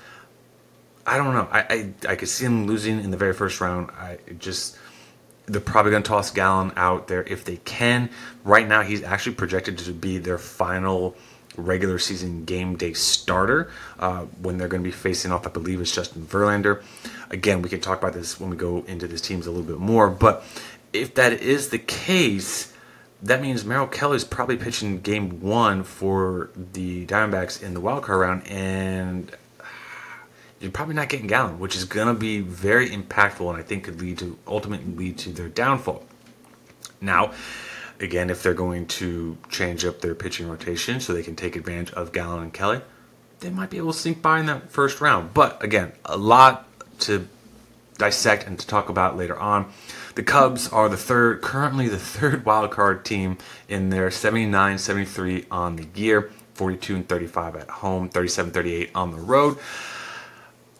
I 1.07 1.17
don't 1.17 1.35
know. 1.35 1.49
I, 1.51 1.61
I, 1.61 2.11
I 2.11 2.17
could 2.17 2.29
see 2.29 2.45
them 2.45 2.67
losing 2.67 3.01
in 3.03 3.11
the 3.11 3.17
very 3.17 3.33
first 3.33 3.61
round. 3.61 3.91
I 3.91 4.19
just 4.39 4.77
they're 5.47 5.61
probably 5.61 5.91
going 5.91 6.03
to 6.03 6.09
toss 6.09 6.31
Gallen 6.31 6.73
out 6.77 7.09
there 7.09 7.25
if 7.25 7.45
they 7.45 7.57
can. 7.57 8.11
Right 8.45 8.69
now, 8.69 8.83
he's 8.83 9.03
actually 9.03 9.35
projected 9.35 9.79
to 9.79 9.93
be 9.93 10.19
their 10.19 10.39
final 10.39 11.17
regular 11.57 11.99
season 11.99 12.45
game 12.45 12.77
day 12.77 12.93
starter 12.93 13.71
uh, 13.99 14.21
when 14.41 14.59
they're 14.59 14.69
going 14.69 14.83
to 14.83 14.89
be 14.89 14.93
facing 14.93 15.33
off. 15.33 15.47
I 15.47 15.51
believe 15.51 15.81
it's 15.81 15.95
Justin 15.95 16.23
Verlander. 16.25 16.83
Again, 17.31 17.63
we 17.63 17.69
can 17.69 17.81
talk 17.81 17.99
about 17.99 18.13
this 18.13 18.39
when 18.39 18.51
we 18.51 18.57
go 18.57 18.85
into 18.87 19.07
these 19.07 19.21
teams 19.21 19.47
a 19.47 19.51
little 19.51 19.67
bit 19.67 19.79
more. 19.79 20.09
But 20.09 20.45
if 20.93 21.15
that 21.17 21.33
is 21.33 21.71
the 21.71 21.79
case, 21.79 22.73
that 23.23 23.43
means 23.43 23.65
Merrill 23.65 23.87
Kelly's 23.87 24.25
probably 24.25 24.57
pitching 24.57 25.01
game 25.01 25.41
one 25.41 25.83
for 25.83 26.51
the 26.73 27.07
Diamondbacks 27.07 27.63
in 27.63 27.75
the 27.75 27.81
wild 27.81 28.05
card 28.05 28.21
round, 28.21 28.47
and 28.47 29.31
you're 30.61 30.71
probably 30.71 30.95
not 30.95 31.09
getting 31.09 31.27
Gallen, 31.27 31.59
which 31.59 31.75
is 31.75 31.85
going 31.85 32.09
to 32.09 32.15
be 32.15 32.41
very 32.41 32.91
impactful 32.91 33.49
and 33.49 33.59
I 33.59 33.63
think 33.63 33.85
could 33.85 34.01
lead 34.01 34.19
to 34.19 34.39
ultimately 34.47 34.93
lead 34.95 35.19
to 35.19 35.31
their 35.31 35.49
downfall. 35.49 36.05
Now, 37.01 37.33
again, 37.99 38.29
if 38.29 38.43
they're 38.43 38.55
going 38.55 38.87
to 38.87 39.39
change 39.49 39.85
up 39.85 40.03
their 40.03 40.15
pitching 40.15 40.49
rotation 40.49 41.01
so 41.01 41.15
they 41.15 41.23
can 41.23 41.35
take 41.35 41.57
advantage 41.57 41.93
of 41.95 42.13
Gallen 42.13 42.43
and 42.43 42.53
Kelly, 42.53 42.83
they 43.41 43.49
might 43.49 43.71
be 43.71 43.79
able 43.79 43.93
to 43.93 43.99
sneak 43.99 44.21
by 44.21 44.39
in 44.39 44.47
that 44.47 44.71
first 44.71 45.01
round. 45.01 45.33
But 45.33 45.65
again, 45.65 45.93
a 46.05 46.19
lot 46.19 46.67
to 47.01 47.27
dissect 47.97 48.47
and 48.47 48.59
to 48.59 48.67
talk 48.67 48.89
about 48.91 49.17
later 49.17 49.39
on. 49.39 49.73
The 50.15 50.23
Cubs 50.23 50.69
are 50.69 50.89
the 50.89 50.97
third, 50.97 51.41
currently 51.41 51.89
the 51.89 51.99
third 51.99 52.45
wild 52.47 52.71
card 52.71 53.05
team 53.05 53.39
in 53.69 53.89
their 53.89 54.11
79 54.11 54.77
73 54.79 55.47
on 55.51 55.77
the 55.77 55.87
year, 55.95 56.31
42 56.55 56.97
and 56.97 57.09
35 57.09 57.57
at 57.57 57.71
home, 57.71 58.11
37 58.11 58.53
38 58.53 58.91
on 58.95 59.11
the 59.13 59.19
road. 59.19 59.59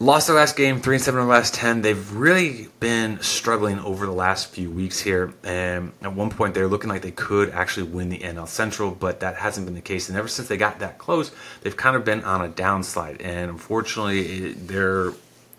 Lost 0.01 0.25
their 0.25 0.35
last 0.35 0.55
game, 0.55 0.81
three 0.81 0.95
and 0.95 1.03
seven 1.03 1.21
in 1.21 1.27
the 1.27 1.31
last 1.31 1.53
ten. 1.53 1.83
They've 1.83 2.11
really 2.13 2.69
been 2.79 3.21
struggling 3.21 3.77
over 3.77 4.07
the 4.07 4.11
last 4.11 4.47
few 4.47 4.71
weeks 4.71 4.99
here. 4.99 5.31
And 5.43 5.91
at 6.01 6.15
one 6.15 6.31
point, 6.31 6.55
they're 6.55 6.67
looking 6.67 6.89
like 6.89 7.03
they 7.03 7.11
could 7.11 7.51
actually 7.51 7.83
win 7.83 8.09
the 8.09 8.17
NL 8.17 8.47
Central, 8.47 8.89
but 8.89 9.19
that 9.19 9.35
hasn't 9.35 9.67
been 9.67 9.75
the 9.75 9.81
case. 9.81 10.09
And 10.09 10.17
ever 10.17 10.27
since 10.27 10.47
they 10.47 10.57
got 10.57 10.79
that 10.79 10.97
close, 10.97 11.29
they've 11.61 11.77
kind 11.77 11.95
of 11.95 12.03
been 12.03 12.23
on 12.23 12.43
a 12.43 12.49
downslide. 12.49 13.23
And 13.23 13.51
unfortunately, 13.51 14.53
they're, 14.53 15.09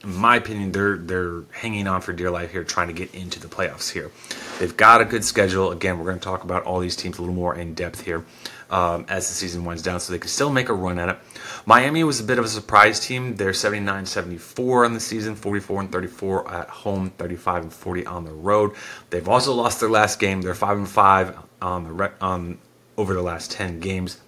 in 0.03 0.17
my 0.17 0.35
opinion, 0.35 0.73
they're 0.73 0.97
they're 0.97 1.43
hanging 1.53 1.87
on 1.87 2.01
for 2.01 2.13
dear 2.13 2.33
life 2.33 2.51
here, 2.51 2.65
trying 2.65 2.89
to 2.89 2.95
get 2.95 3.15
into 3.15 3.39
the 3.39 3.47
playoffs 3.47 3.93
here. 3.93 4.11
They've 4.59 4.77
got 4.77 5.01
a 5.01 5.05
good 5.05 5.25
schedule. 5.25 5.71
Again, 5.71 5.99
we're 5.99 6.07
going 6.07 6.19
to 6.19 6.25
talk 6.25 6.43
about 6.43 6.65
all 6.65 6.81
these 6.81 6.97
teams 6.97 7.19
a 7.19 7.21
little 7.21 7.37
more 7.37 7.55
in 7.55 7.75
depth 7.75 8.01
here 8.01 8.25
um, 8.73 9.05
as 9.09 9.29
the 9.29 9.35
season 9.35 9.65
winds 9.65 9.83
down, 9.83 10.01
so 10.01 10.13
they 10.13 10.19
can 10.19 10.31
still 10.31 10.51
make 10.51 10.71
a 10.71 10.73
run 10.73 10.99
at 10.99 11.11
it. 11.11 11.19
Miami 11.67 12.03
was 12.03 12.19
a 12.19 12.25
bit 12.25 12.39
of 12.39 12.45
a 12.45 12.49
surprise 12.49 12.99
team. 12.99 13.37
They're 13.37 13.53
79 13.53 14.07
74 14.07 14.87
on 14.87 14.95
the 14.95 15.01
season, 15.01 15.37
44 15.37 15.83
and 15.83 15.93
34 15.93 16.51
at 16.51 16.69
home, 16.71 17.11
35 17.11 17.63
and 17.65 17.73
40 17.73 18.07
on 18.07 18.25
the 18.25 18.33
road. 18.33 18.73
They've 19.11 19.29
also 19.29 19.53
lost 19.53 19.79
their 19.79 19.91
last 19.91 20.19
game. 20.19 20.41
They're 20.41 20.55
5 20.55 20.79
and 20.79 20.89
5 20.89 21.39
on 21.61 21.85
the 21.85 21.93
re- 21.93 22.11
on 22.21 22.59
over 22.97 23.15
the 23.15 23.23
last 23.23 23.53
10 23.53 23.79
games. 23.81 24.21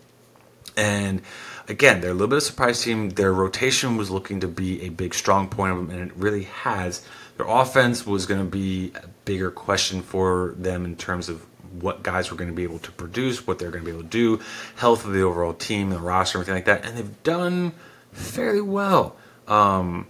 And 0.76 1.22
again, 1.66 2.00
they're 2.00 2.10
a 2.10 2.14
little 2.14 2.28
bit 2.28 2.36
of 2.36 2.42
a 2.42 2.46
surprise 2.46 2.82
team. 2.82 3.10
Their 3.10 3.32
rotation 3.32 3.96
was 3.96 4.10
looking 4.10 4.40
to 4.40 4.48
be 4.48 4.82
a 4.82 4.90
big 4.90 5.14
strong 5.14 5.48
point 5.48 5.72
of 5.72 5.78
them, 5.78 5.90
and 5.90 6.10
it 6.10 6.16
really 6.16 6.44
has. 6.44 7.02
Their 7.38 7.46
offense 7.48 8.06
was 8.06 8.26
going 8.26 8.40
to 8.40 8.50
be 8.50 8.92
a 8.94 9.08
bigger 9.24 9.50
question 9.50 10.02
for 10.02 10.54
them 10.58 10.84
in 10.84 10.96
terms 10.96 11.28
of 11.28 11.46
what 11.80 12.02
guys 12.02 12.30
were 12.30 12.36
going 12.36 12.50
to 12.50 12.56
be 12.56 12.62
able 12.62 12.78
to 12.80 12.92
produce, 12.92 13.46
what 13.46 13.58
they're 13.58 13.70
going 13.70 13.84
to 13.84 13.90
be 13.90 13.96
able 13.96 14.02
to 14.02 14.08
do, 14.08 14.40
health 14.76 15.04
of 15.04 15.12
the 15.12 15.22
overall 15.22 15.54
team, 15.54 15.90
the 15.90 15.98
roster, 15.98 16.38
and 16.38 16.48
everything 16.48 16.54
like 16.54 16.82
that, 16.82 16.88
and 16.88 16.96
they've 16.96 17.22
done 17.22 17.72
fairly 18.12 18.60
well. 18.60 19.16
Um, 19.48 20.06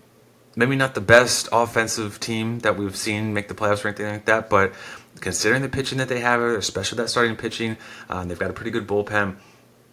maybe 0.57 0.77
not 0.77 0.95
the 0.95 1.01
best 1.01 1.49
offensive 1.53 2.21
team 2.21 2.61
that 2.61 2.77
we've 2.77 2.97
seen 2.97 3.35
make 3.35 3.49
the 3.49 3.55
playoffs 3.55 3.85
or 3.85 3.89
anything 3.89 4.07
like 4.07 4.25
that, 4.27 4.49
but 4.49 4.73
considering 5.21 5.63
the 5.63 5.69
pitching 5.69 5.99
that 5.99 6.09
they 6.09 6.21
have, 6.21 6.41
especially 6.41 6.97
that 6.99 7.09
starting 7.09 7.37
pitching, 7.37 7.77
uh, 8.09 8.25
they've 8.25 8.39
got 8.39 8.51
a 8.51 8.55
pretty 8.55 8.71
good 8.71 8.87
bullpen 8.87 9.37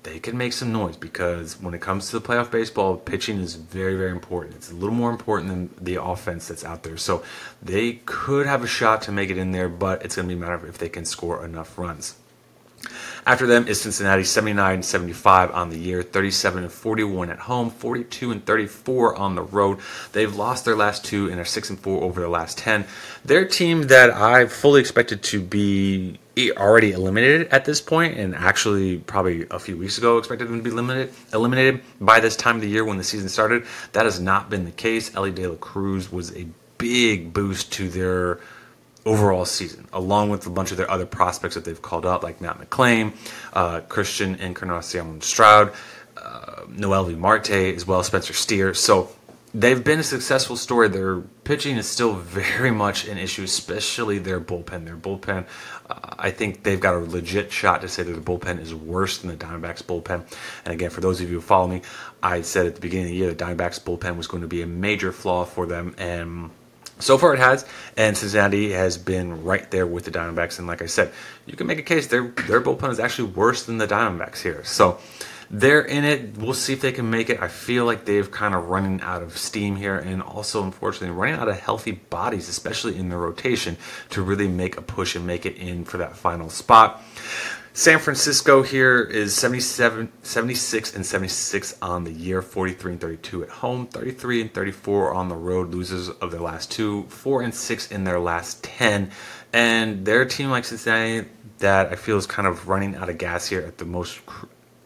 they 0.04 0.20
can 0.20 0.38
make 0.38 0.54
some 0.54 0.72
noise 0.72 0.98
because 0.98 1.62
when 1.62 1.74
it 1.74 1.82
comes 1.82 2.10
to 2.10 2.20
the 2.20 2.28
playoff 2.28 2.50
baseball, 2.50 2.98
pitching 2.98 3.40
is 3.40 3.56
very, 3.56 3.96
very 3.96 4.12
important. 4.12 4.56
It's 4.56 4.72
a 4.72 4.76
little 4.76 4.96
more 4.96 5.12
important 5.12 5.50
than 5.50 5.70
the 5.84 6.02
offense 6.02 6.48
that's 6.48 6.64
out 6.64 6.84
there. 6.84 6.98
So 6.98 7.24
they 7.62 7.94
could 8.06 8.48
have 8.48 8.64
a 8.64 8.68
shot 8.68 9.04
to 9.04 9.12
make 9.12 9.30
it 9.30 9.38
in 9.38 9.52
there, 9.52 9.70
but 9.70 10.04
it's 10.04 10.16
going 10.16 10.28
to 10.28 10.36
be 10.36 10.40
a 10.40 10.42
matter 10.42 10.56
of 10.56 10.64
if 10.66 10.78
they 10.78 10.90
can 10.90 11.06
score 11.06 11.46
enough 11.46 11.78
runs. 11.78 12.16
After 13.28 13.46
them 13.46 13.68
is 13.68 13.80
Cincinnati 13.80 14.24
79 14.24 14.82
75 14.82 15.52
on 15.52 15.70
the 15.70 15.78
year, 15.78 16.02
37 16.02 16.64
and 16.64 16.72
41 16.72 17.30
at 17.30 17.38
home, 17.38 17.70
42 17.70 18.32
and 18.32 18.44
34 18.44 19.16
on 19.16 19.36
the 19.36 19.44
road. 19.44 19.78
They've 20.14 20.36
lost 20.36 20.66
their 20.66 20.76
last 20.76 21.06
two 21.06 21.30
and 21.30 21.40
are 21.40 21.46
6 21.46 21.70
and 21.70 21.80
4 21.80 22.04
over 22.04 22.20
their 22.20 22.30
last 22.30 22.58
10. 22.58 22.86
They're 23.24 23.42
a 23.42 23.48
team 23.48 23.84
that 23.84 24.10
I 24.10 24.48
fully 24.48 24.82
expected 24.82 25.22
to 25.24 25.40
be 25.40 26.20
already 26.38 26.92
eliminated 26.92 27.50
at 27.50 27.66
this 27.66 27.82
point, 27.82 28.18
and 28.18 28.34
actually 28.36 28.98
probably 28.98 29.46
a 29.52 29.60
few 29.60 29.78
weeks 29.78 29.98
ago 29.98 30.18
expected 30.18 30.48
them 30.48 30.58
to 30.58 30.64
be 30.64 30.70
eliminated 30.70 31.14
eliminated 31.34 31.82
by 32.00 32.20
this 32.20 32.36
time 32.36 32.56
of 32.56 32.62
the 32.62 32.70
year 32.70 32.86
when 32.86 32.98
the 32.98 33.04
season 33.04 33.30
started. 33.30 33.66
That 33.92 34.06
has 34.06 34.20
not 34.20 34.50
been 34.50 34.66
the 34.66 34.72
case. 34.72 35.14
Elly 35.16 35.32
De 35.32 35.48
La 35.48 35.56
Cruz 35.56 36.12
was 36.12 36.36
a 36.36 36.48
big 36.78 37.34
boost 37.34 37.72
to 37.74 37.90
their 37.90 38.40
overall 39.06 39.46
season, 39.46 39.88
along 39.94 40.30
with 40.30 40.46
a 40.46 40.50
bunch 40.50 40.72
of 40.72 40.78
their 40.78 40.90
other 40.90 41.06
prospects 41.06 41.56
that 41.56 41.66
they've 41.66 41.82
called 41.82 42.06
up, 42.06 42.24
like 42.24 42.40
Matt 42.40 42.60
McLain, 42.60 43.14
uh, 43.54 43.82
Christian 43.82 44.36
Encarnacion-Strand, 44.36 45.72
uh, 46.18 46.66
V. 46.68 47.16
Marte, 47.16 47.50
as 47.50 47.86
well 47.88 48.00
as 48.00 48.08
Spencer 48.08 48.34
Steer. 48.34 48.74
So 48.74 49.10
they've 49.54 49.84
been 49.84 50.00
a 50.00 50.04
successful 50.04 50.56
story. 50.56 50.88
Their 50.88 51.22
pitching 51.44 51.78
is 51.78 51.88
still 51.88 52.14
very 52.14 52.72
much 52.72 53.08
an 53.08 53.18
issue, 53.18 53.44
especially 53.44 54.18
their 54.18 54.40
bullpen. 54.40 54.86
Their 54.86 54.98
bullpen, 54.98 55.46
uh, 55.90 56.16
I 56.18 56.32
think 56.32 56.64
they've 56.64 56.80
got 56.80 56.96
a 56.96 57.00
legit 57.00 57.52
shot 57.52 57.82
to 57.82 57.88
say 57.88 58.04
that 58.04 58.12
the 58.14 58.22
bullpen 58.22 58.60
is 58.60 58.74
worse 58.74 59.18
than 59.18 59.30
the 59.30 59.38
Diamondbacks 59.38 59.84
bullpen. 59.84 60.24
And 60.66 60.74
again, 60.74 60.90
for 60.90 61.02
those 61.02 61.22
of 61.22 61.30
you 61.30 61.36
who 61.36 61.42
follow 61.42 61.68
me, 61.68 61.82
I 62.24 62.42
said 62.42 62.66
at 62.66 62.76
the 62.76 62.82
beginning 62.82 63.08
of 63.08 63.12
the 63.12 63.18
year 63.18 63.34
the 63.34 63.44
Diamondbacks 63.44 63.82
bullpen 63.82 64.16
was 64.16 64.28
going 64.28 64.42
to 64.42 64.48
be 64.48 64.62
a 64.62 64.68
major 64.68 65.12
flaw 65.12 65.46
for 65.46 65.66
them, 65.66 65.96
and 65.98 66.52
so 67.00 67.18
far 67.18 67.34
it 67.34 67.40
has. 67.40 67.66
And 67.98 68.16
Cincinnati 68.16 68.72
has 68.72 68.98
been 68.98 69.44
right 69.44 69.70
there 69.72 69.88
with 69.88 70.06
the 70.06 70.12
Diamondbacks. 70.12 70.60
And 70.60 70.68
like 70.68 70.82
I 70.82 70.86
said, 70.86 71.12
you 71.46 71.56
can 71.56 71.68
make 71.68 71.80
a 71.80 71.84
case 71.84 72.08
their 72.08 72.28
their 72.48 72.62
bullpen 72.62 72.92
is 72.92 73.00
actually 73.00 73.30
worse 73.30 73.64
than 73.64 73.78
the 73.78 73.88
Diamondbacks 73.88 74.42
here. 74.42 74.64
So 74.64 75.00
they're 75.52 75.82
in 75.82 76.06
it. 76.06 76.38
We'll 76.38 76.54
see 76.54 76.72
if 76.72 76.82
they 76.82 76.94
can 76.94 77.10
make 77.10 77.30
it. 77.30 77.42
I 77.42 77.50
feel 77.50 77.84
like 77.84 78.06
they've 78.06 78.32
kind 78.32 78.56
of 78.56 78.70
running 78.70 79.02
out 79.02 79.22
of 79.22 79.38
steam 79.38 79.76
here, 79.76 79.98
and 79.98 80.24
also 80.24 80.64
unfortunately 80.64 81.16
running 81.16 81.36
out 81.36 81.50
of 81.50 81.60
healthy 81.60 81.92
bodies, 81.92 82.48
especially 82.48 82.98
in 82.98 83.10
the 83.10 83.18
rotation, 83.18 83.78
to 84.12 84.22
really 84.22 84.48
make 84.48 84.78
a 84.78 84.82
push 84.82 85.16
and 85.16 85.28
make 85.28 85.46
it 85.46 85.58
in 85.58 85.84
for 85.84 85.98
that 85.98 86.16
final 86.16 86.50
spot. 86.50 87.04
San 87.74 88.00
Francisco 88.00 88.64
here 88.64 89.02
is 89.02 89.34
77, 89.36 90.12
76 90.24 90.96
and 90.96 91.06
76 91.06 91.78
on 91.82 92.04
the 92.04 92.12
year, 92.12 92.42
43 92.42 92.94
and 92.94 93.02
32 93.02 93.44
at 93.44 93.50
home, 93.50 93.88
33 93.88 94.42
and 94.42 94.54
34 94.54 95.14
on 95.14 95.30
the 95.30 95.36
road, 95.36 95.72
losers 95.72 96.10
of 96.10 96.32
their 96.32 96.42
last 96.42 96.70
two, 96.72 97.04
4 97.04 97.44
and 97.44 97.54
6 97.54 97.92
in 97.92 98.04
their 98.04 98.20
last 98.20 98.62
10. 98.64 99.12
And 99.54 100.06
they're 100.06 100.26
team 100.26 100.50
like 100.50 100.66
Cincinnati 100.66 101.30
that 101.60 101.92
I 101.92 101.96
feel 101.96 102.18
is 102.18 102.26
kind 102.26 102.48
of 102.48 102.68
running 102.68 102.96
out 102.96 103.10
of 103.10 103.18
gas 103.18 103.48
here 103.48 103.62
at 103.62 103.78
the 103.78 103.86
most 103.86 104.20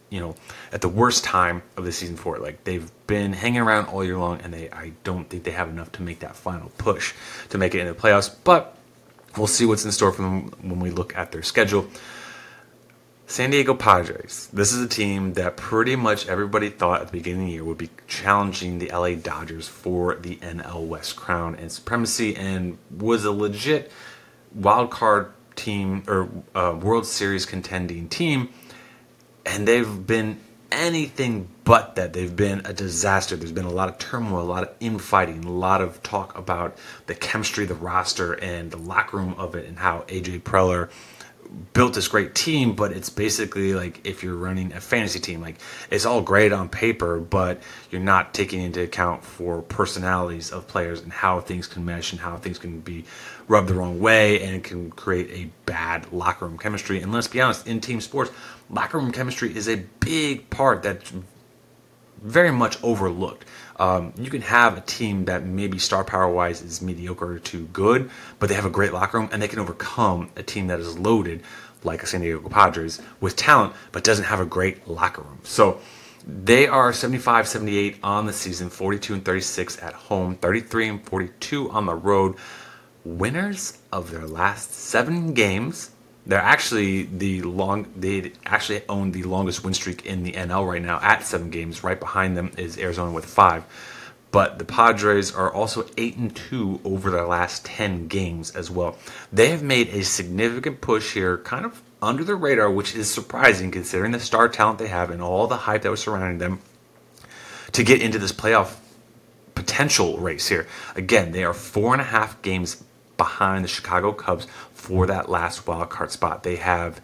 you 0.09 0.19
know, 0.19 0.35
at 0.71 0.81
the 0.81 0.89
worst 0.89 1.24
time 1.24 1.63
of 1.77 1.85
the 1.85 1.91
season 1.91 2.15
for 2.15 2.35
it. 2.35 2.41
Like 2.41 2.63
they've 2.63 2.89
been 3.07 3.33
hanging 3.33 3.62
around 3.62 3.88
all 3.88 4.03
year 4.03 4.17
long, 4.17 4.41
and 4.41 4.53
they 4.53 4.69
I 4.69 4.93
don't 5.03 5.29
think 5.29 5.43
they 5.43 5.51
have 5.51 5.69
enough 5.69 5.91
to 5.93 6.01
make 6.01 6.19
that 6.19 6.35
final 6.35 6.71
push 6.77 7.13
to 7.50 7.57
make 7.57 7.75
it 7.75 7.79
into 7.79 7.93
the 7.93 8.00
playoffs. 8.00 8.33
But 8.43 8.77
we'll 9.38 9.47
see 9.47 9.65
what's 9.65 9.85
in 9.85 9.91
store 9.91 10.12
for 10.12 10.21
them 10.21 10.51
when 10.62 10.79
we 10.79 10.89
look 10.89 11.15
at 11.15 11.31
their 11.31 11.43
schedule. 11.43 11.88
San 13.27 13.50
Diego 13.50 13.74
Padres. 13.74 14.50
This 14.53 14.71
is 14.71 14.83
a 14.83 14.88
team 14.88 15.33
that 15.33 15.57
pretty 15.57 15.95
much 15.95 16.27
everybody 16.27 16.69
thought 16.69 17.01
at 17.01 17.07
the 17.07 17.12
beginning 17.12 17.41
of 17.41 17.47
the 17.47 17.53
year 17.53 17.63
would 17.63 17.79
be 17.79 17.89
challenging 18.07 18.77
the 18.77 18.89
LA 18.89 19.15
Dodgers 19.15 19.67
for 19.67 20.15
the 20.15 20.35
NL 20.38 20.85
West 20.85 21.15
crown 21.15 21.55
and 21.55 21.71
supremacy, 21.71 22.35
and 22.35 22.77
was 22.95 23.25
a 23.25 23.31
legit 23.31 23.91
wild 24.53 24.91
card 24.91 25.31
team 25.55 26.03
or 26.07 26.29
uh, 26.53 26.77
World 26.79 27.07
Series 27.07 27.47
contending 27.47 28.07
team 28.09 28.50
and 29.46 29.68
they've 29.68 30.08
been 30.08 30.40
anything 30.72 31.48
but 31.64 31.96
that. 31.96 32.14
They've 32.14 32.36
been 32.36 32.62
a 32.66 32.74
disaster. 32.74 33.36
There's 33.36 33.52
been 33.52 33.66
a 33.66 33.72
lot 33.72 33.90
of 33.90 33.98
turmoil, 33.98 34.42
a 34.42 34.44
lot 34.44 34.64
of 34.64 34.72
infighting, 34.80 35.44
a 35.44 35.52
lot 35.52 35.82
of 35.82 36.02
talk 36.04 36.38
about 36.38 36.78
the 37.08 37.16
chemistry, 37.16 37.66
the 37.66 37.75
roster, 37.75 38.34
and 38.34 38.72
the 38.72 38.78
locker 38.78 39.18
room 39.18 39.36
of 39.38 39.56
it, 39.56 39.66
and 39.66 39.80
how 39.80 40.02
AJ 40.08 40.42
Preller 40.42 40.90
built 41.74 41.94
this 41.94 42.08
great 42.08 42.36
team, 42.36 42.74
but 42.74 42.92
it's 42.92 43.10
basically 43.10 43.74
like 43.74 44.02
if 44.06 44.24
you're 44.24 44.36
running 44.36 44.74
a 44.74 44.82
fantasy 44.82 45.20
team, 45.20 45.42
like 45.42 45.56
it's 45.92 46.06
all 46.06 46.22
great 46.22 46.52
on 46.52 46.70
paper, 46.70 47.20
but 47.20 47.62
you're 47.92 48.02
not 48.02 48.34
taking 48.34 48.62
into 48.62 48.82
account 48.82 49.24
for 49.24 49.62
personalities 49.62 50.52
of 50.52 50.68
players 50.68 51.02
and 51.02 51.12
how 51.12 51.40
things 51.40 51.68
can 51.68 51.86
mesh 51.86 52.12
and 52.12 52.22
how 52.22 52.38
things 52.38 52.58
can 52.58 52.80
be 52.80 53.06
rubbed 53.48 53.68
the 53.68 53.74
wrong 53.74 54.00
way 54.00 54.42
and 54.42 54.56
it 54.56 54.64
can 54.64 54.90
create 54.92 55.30
a 55.32 55.50
bad 55.66 56.12
locker 56.12 56.46
room 56.46 56.58
chemistry. 56.58 57.02
And 57.02 57.12
let's 57.12 57.28
be 57.28 57.42
honest, 57.42 57.68
in 57.68 57.80
team 57.80 58.02
sports, 58.02 58.32
locker 58.70 58.98
room 58.98 59.12
chemistry 59.12 59.56
is 59.56 59.68
a 59.68 59.78
big 60.00 60.50
part 60.50 60.84
that's 60.84 61.14
very 62.22 62.52
much 62.52 62.82
overlooked. 62.84 63.46
Um, 63.77 64.13
you 64.17 64.29
can 64.29 64.41
have 64.41 64.77
a 64.77 64.82
team 64.82 65.25
that 65.25 65.46
maybe 65.46 65.77
star 65.79 66.03
power 66.03 66.29
wise 66.29 66.62
is 66.62 66.82
mediocre 66.82 67.39
to 67.39 67.65
good, 67.67 68.10
but 68.39 68.50
they 68.50 68.55
have 68.55 68.65
a 68.65 68.70
great 68.70 68.94
locker 68.94 69.20
room 69.20 69.29
and 69.32 69.41
they 69.41 69.48
can 69.48 69.60
overcome 69.60 70.29
a 70.36 70.44
team 70.44 70.67
that 70.67 70.79
is 70.79 70.98
loaded 70.98 71.44
like 71.84 72.01
a 72.01 72.05
San 72.05 72.22
Diego 72.22 72.48
Padres 72.50 73.01
with 73.20 73.36
talent 73.36 73.74
but 73.91 74.03
doesn't 74.03 74.25
have 74.25 74.39
a 74.39 74.46
great 74.46 74.88
locker 74.88 75.22
room. 75.22 75.39
So 75.44 75.79
they 76.27 76.67
are 76.67 76.91
75 76.91 77.48
78 77.48 77.98
on 78.01 78.25
the 78.25 78.34
season, 78.34 78.70
42 78.70 79.13
and 79.15 79.25
36 79.25 79.82
at 79.84 79.94
home, 79.94 80.36
33 80.36 80.88
and 80.89 81.05
42 81.05 81.70
on 81.72 81.86
the 81.86 81.96
road. 81.96 82.36
Winners 83.03 83.77
of 83.91 84.10
their 84.10 84.25
last 84.25 84.74
seven 84.74 85.34
games 85.34 85.91
they're 86.25 86.39
actually 86.39 87.03
the 87.03 87.41
long. 87.44 87.88
They 87.96 88.34
actually 88.46 88.82
own 88.89 89.12
the 89.12 89.24
longest 89.24 89.63
win 89.63 89.74
streak 89.74 90.05
in 90.05 90.24
the 90.24 90.32
NL 90.32 90.67
right 90.67 90.82
now 90.82 91.00
at 91.01 91.24
seven 91.24 91.50
games. 91.50 91.84
Right 91.84 92.00
behind 92.00 92.36
them 92.36 92.51
is 92.58 92.77
Arizona 92.77 93.12
with 93.12 93.25
five. 93.25 93.63
But 94.32 94.60
the 94.60 94.65
Padres 94.65 95.34
are 95.34 95.53
also 95.53 95.88
eight 95.98 96.17
and 96.17 96.36
two 96.36 96.82
over 96.84 97.10
their 97.10 97.25
last 97.25 97.63
ten 97.63 98.08
games 98.08 98.51
as 98.55 98.70
well. 98.70 98.98
They 99.32 99.50
have 99.50 99.63
made 99.63 99.89
a 99.89 100.03
significant 100.03 100.82
push 100.82 101.13
here, 101.13 101.38
kind 101.38 101.65
of 101.65 101.82
under 102.01 102.24
the 102.24 102.36
radar, 102.36 102.70
which 102.70 102.96
is 102.96 103.10
surprising 103.10 103.72
considering 103.72 104.12
the 104.12 104.20
star 104.20 104.50
talent 104.50 104.79
they 104.79 104.88
have 104.88 105.10
and 105.10 105.22
all 105.22 105.48
the 105.48 105.55
hype 105.55 105.84
that 105.84 105.91
was 105.91 106.01
surrounding 106.01 106.39
them 106.39 106.60
to 107.72 107.84
get 107.84 108.01
into 108.01 108.20
this 108.20 108.32
playoff 108.32 108.75
potential 109.53 110.17
race 110.17 110.48
here. 110.48 110.67
Again, 110.96 111.32
they 111.32 111.44
are 111.44 111.53
four 111.53 111.94
and 111.94 112.01
a 112.01 112.05
half 112.05 112.41
games 112.41 112.84
behind 113.17 113.63
the 113.63 113.69
Chicago 113.69 114.12
Cubs 114.12 114.48
for 114.74 115.07
that 115.07 115.29
last 115.29 115.67
wild 115.67 115.89
card 115.89 116.12
spot. 116.12 116.43
They 116.43 116.57
have 116.57 117.00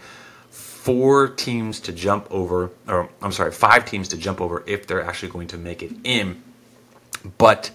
four 0.50 1.28
teams 1.28 1.80
to 1.82 1.94
jump 1.94 2.28
over, 2.32 2.72
or 2.88 3.10
I'm 3.22 3.32
sorry, 3.32 3.52
five 3.52 3.86
teams 3.86 4.08
to 4.10 4.18
jump 4.18 4.42
over 4.42 4.64
if 4.66 4.88
they're 4.88 5.04
actually 5.04 5.32
going 5.32 5.48
to 5.50 5.58
make 5.58 5.84
it 5.84 5.92
in. 6.04 6.42
But 7.38 7.72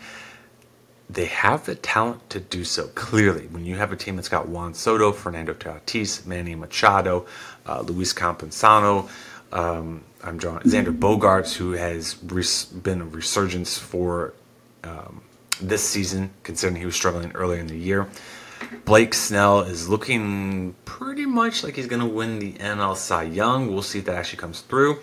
they 1.08 1.26
have 1.26 1.66
the 1.66 1.76
talent 1.76 2.28
to 2.30 2.40
do 2.40 2.64
so. 2.64 2.88
Clearly, 2.88 3.46
when 3.46 3.64
you 3.64 3.76
have 3.76 3.92
a 3.92 3.96
team 3.96 4.16
that's 4.16 4.28
got 4.28 4.48
Juan 4.48 4.74
Soto, 4.74 5.12
Fernando 5.12 5.54
Tatis, 5.54 6.26
Manny 6.26 6.54
Machado, 6.56 7.26
uh, 7.64 7.80
Luis 7.82 8.12
Campusano, 8.12 9.08
um, 9.52 10.02
I'm 10.24 10.36
drawing 10.36 10.62
Xander 10.64 10.96
Bogaerts, 10.96 11.54
who 11.54 11.72
has 11.72 12.20
res- 12.24 12.64
been 12.64 13.00
a 13.00 13.04
resurgence 13.04 13.78
for 13.78 14.34
um, 14.82 15.22
this 15.60 15.82
season, 15.82 16.30
considering 16.42 16.78
he 16.78 16.86
was 16.86 16.94
struggling 16.94 17.32
earlier 17.32 17.60
in 17.60 17.66
the 17.66 17.76
year. 17.76 18.08
Blake 18.84 19.14
Snell 19.14 19.60
is 19.60 19.88
looking 19.88 20.74
pretty 20.84 21.26
much 21.26 21.62
like 21.62 21.76
he's 21.76 21.86
going 21.86 22.00
to 22.00 22.06
win 22.06 22.38
the 22.38 22.52
NL 22.54 22.96
Cy 22.96 23.24
Young. 23.24 23.72
We'll 23.72 23.82
see 23.82 23.98
if 23.98 24.06
that 24.06 24.16
actually 24.16 24.38
comes 24.38 24.60
through. 24.60 25.00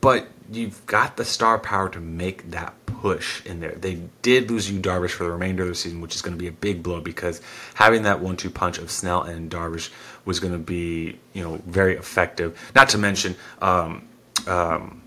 But 0.00 0.28
you've 0.50 0.84
got 0.86 1.16
the 1.16 1.24
star 1.24 1.58
power 1.58 1.88
to 1.90 2.00
make 2.00 2.50
that 2.50 2.74
push 2.86 3.44
in 3.44 3.60
there. 3.60 3.72
They 3.72 4.00
did 4.22 4.50
lose 4.50 4.70
Yu 4.70 4.80
Darvish 4.80 5.10
for 5.10 5.24
the 5.24 5.30
remainder 5.30 5.62
of 5.62 5.68
the 5.68 5.74
season, 5.74 6.00
which 6.00 6.14
is 6.14 6.22
going 6.22 6.36
to 6.36 6.38
be 6.38 6.48
a 6.48 6.52
big 6.52 6.82
blow 6.82 7.00
because 7.00 7.40
having 7.74 8.02
that 8.04 8.20
one-two 8.20 8.50
punch 8.50 8.78
of 8.78 8.90
Snell 8.90 9.22
and 9.22 9.50
Darvish 9.50 9.90
was 10.24 10.40
going 10.40 10.52
to 10.52 10.58
be, 10.58 11.18
you 11.32 11.42
know, 11.42 11.60
very 11.66 11.96
effective. 11.96 12.58
Not 12.74 12.88
to 12.90 12.98
mention, 12.98 13.36
um, 13.60 14.08
um, 14.46 15.02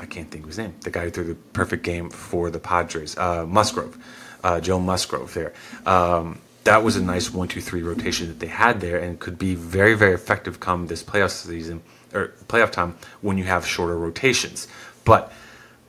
I 0.00 0.06
can't 0.06 0.30
think 0.30 0.44
of 0.44 0.48
his 0.48 0.58
name. 0.58 0.74
The 0.80 0.90
guy 0.90 1.04
who 1.04 1.10
threw 1.10 1.24
the 1.24 1.34
perfect 1.34 1.82
game 1.82 2.08
for 2.08 2.50
the 2.50 2.58
Padres, 2.58 3.16
uh, 3.18 3.44
Musgrove, 3.46 3.98
uh, 4.42 4.60
Joe 4.60 4.80
Musgrove. 4.80 5.34
There, 5.34 5.52
um, 5.84 6.40
that 6.64 6.82
was 6.82 6.96
a 6.96 7.02
nice 7.02 7.32
one, 7.32 7.48
two, 7.48 7.60
three 7.60 7.82
rotation 7.82 8.28
that 8.28 8.40
they 8.40 8.46
had 8.46 8.80
there, 8.80 8.98
and 8.98 9.20
could 9.20 9.38
be 9.38 9.54
very, 9.54 9.94
very 9.94 10.14
effective 10.14 10.58
come 10.58 10.86
this 10.86 11.02
playoff 11.02 11.30
season 11.30 11.82
or 12.14 12.32
playoff 12.48 12.70
time 12.70 12.96
when 13.20 13.36
you 13.36 13.44
have 13.44 13.66
shorter 13.66 13.96
rotations. 13.96 14.68
But 15.04 15.32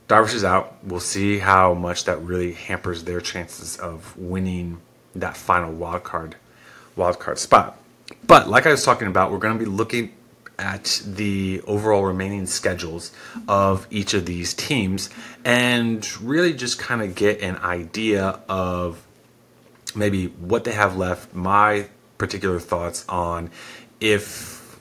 Darvish 0.08 0.34
is 0.34 0.44
out. 0.44 0.76
We'll 0.84 1.00
see 1.00 1.38
how 1.38 1.72
much 1.72 2.04
that 2.04 2.20
really 2.20 2.52
hampers 2.52 3.04
their 3.04 3.20
chances 3.20 3.78
of 3.78 4.16
winning 4.18 4.80
that 5.14 5.36
final 5.36 5.72
wild 5.72 6.04
card 6.04 6.36
wild 6.96 7.18
card 7.18 7.38
spot. 7.38 7.78
But 8.26 8.48
like 8.48 8.66
I 8.66 8.70
was 8.72 8.84
talking 8.84 9.08
about, 9.08 9.32
we're 9.32 9.38
going 9.38 9.58
to 9.58 9.64
be 9.64 9.70
looking 9.70 10.12
at 10.62 11.02
the 11.04 11.60
overall 11.66 12.04
remaining 12.04 12.46
schedules 12.46 13.10
of 13.48 13.86
each 13.90 14.14
of 14.14 14.24
these 14.24 14.54
teams 14.54 15.10
and 15.44 16.08
really 16.22 16.54
just 16.54 16.78
kind 16.78 17.02
of 17.02 17.16
get 17.16 17.42
an 17.42 17.56
idea 17.56 18.38
of 18.48 19.04
maybe 19.96 20.28
what 20.28 20.62
they 20.62 20.72
have 20.72 20.96
left, 20.96 21.34
my 21.34 21.88
particular 22.16 22.60
thoughts 22.60 23.04
on 23.08 23.50
if 24.00 24.78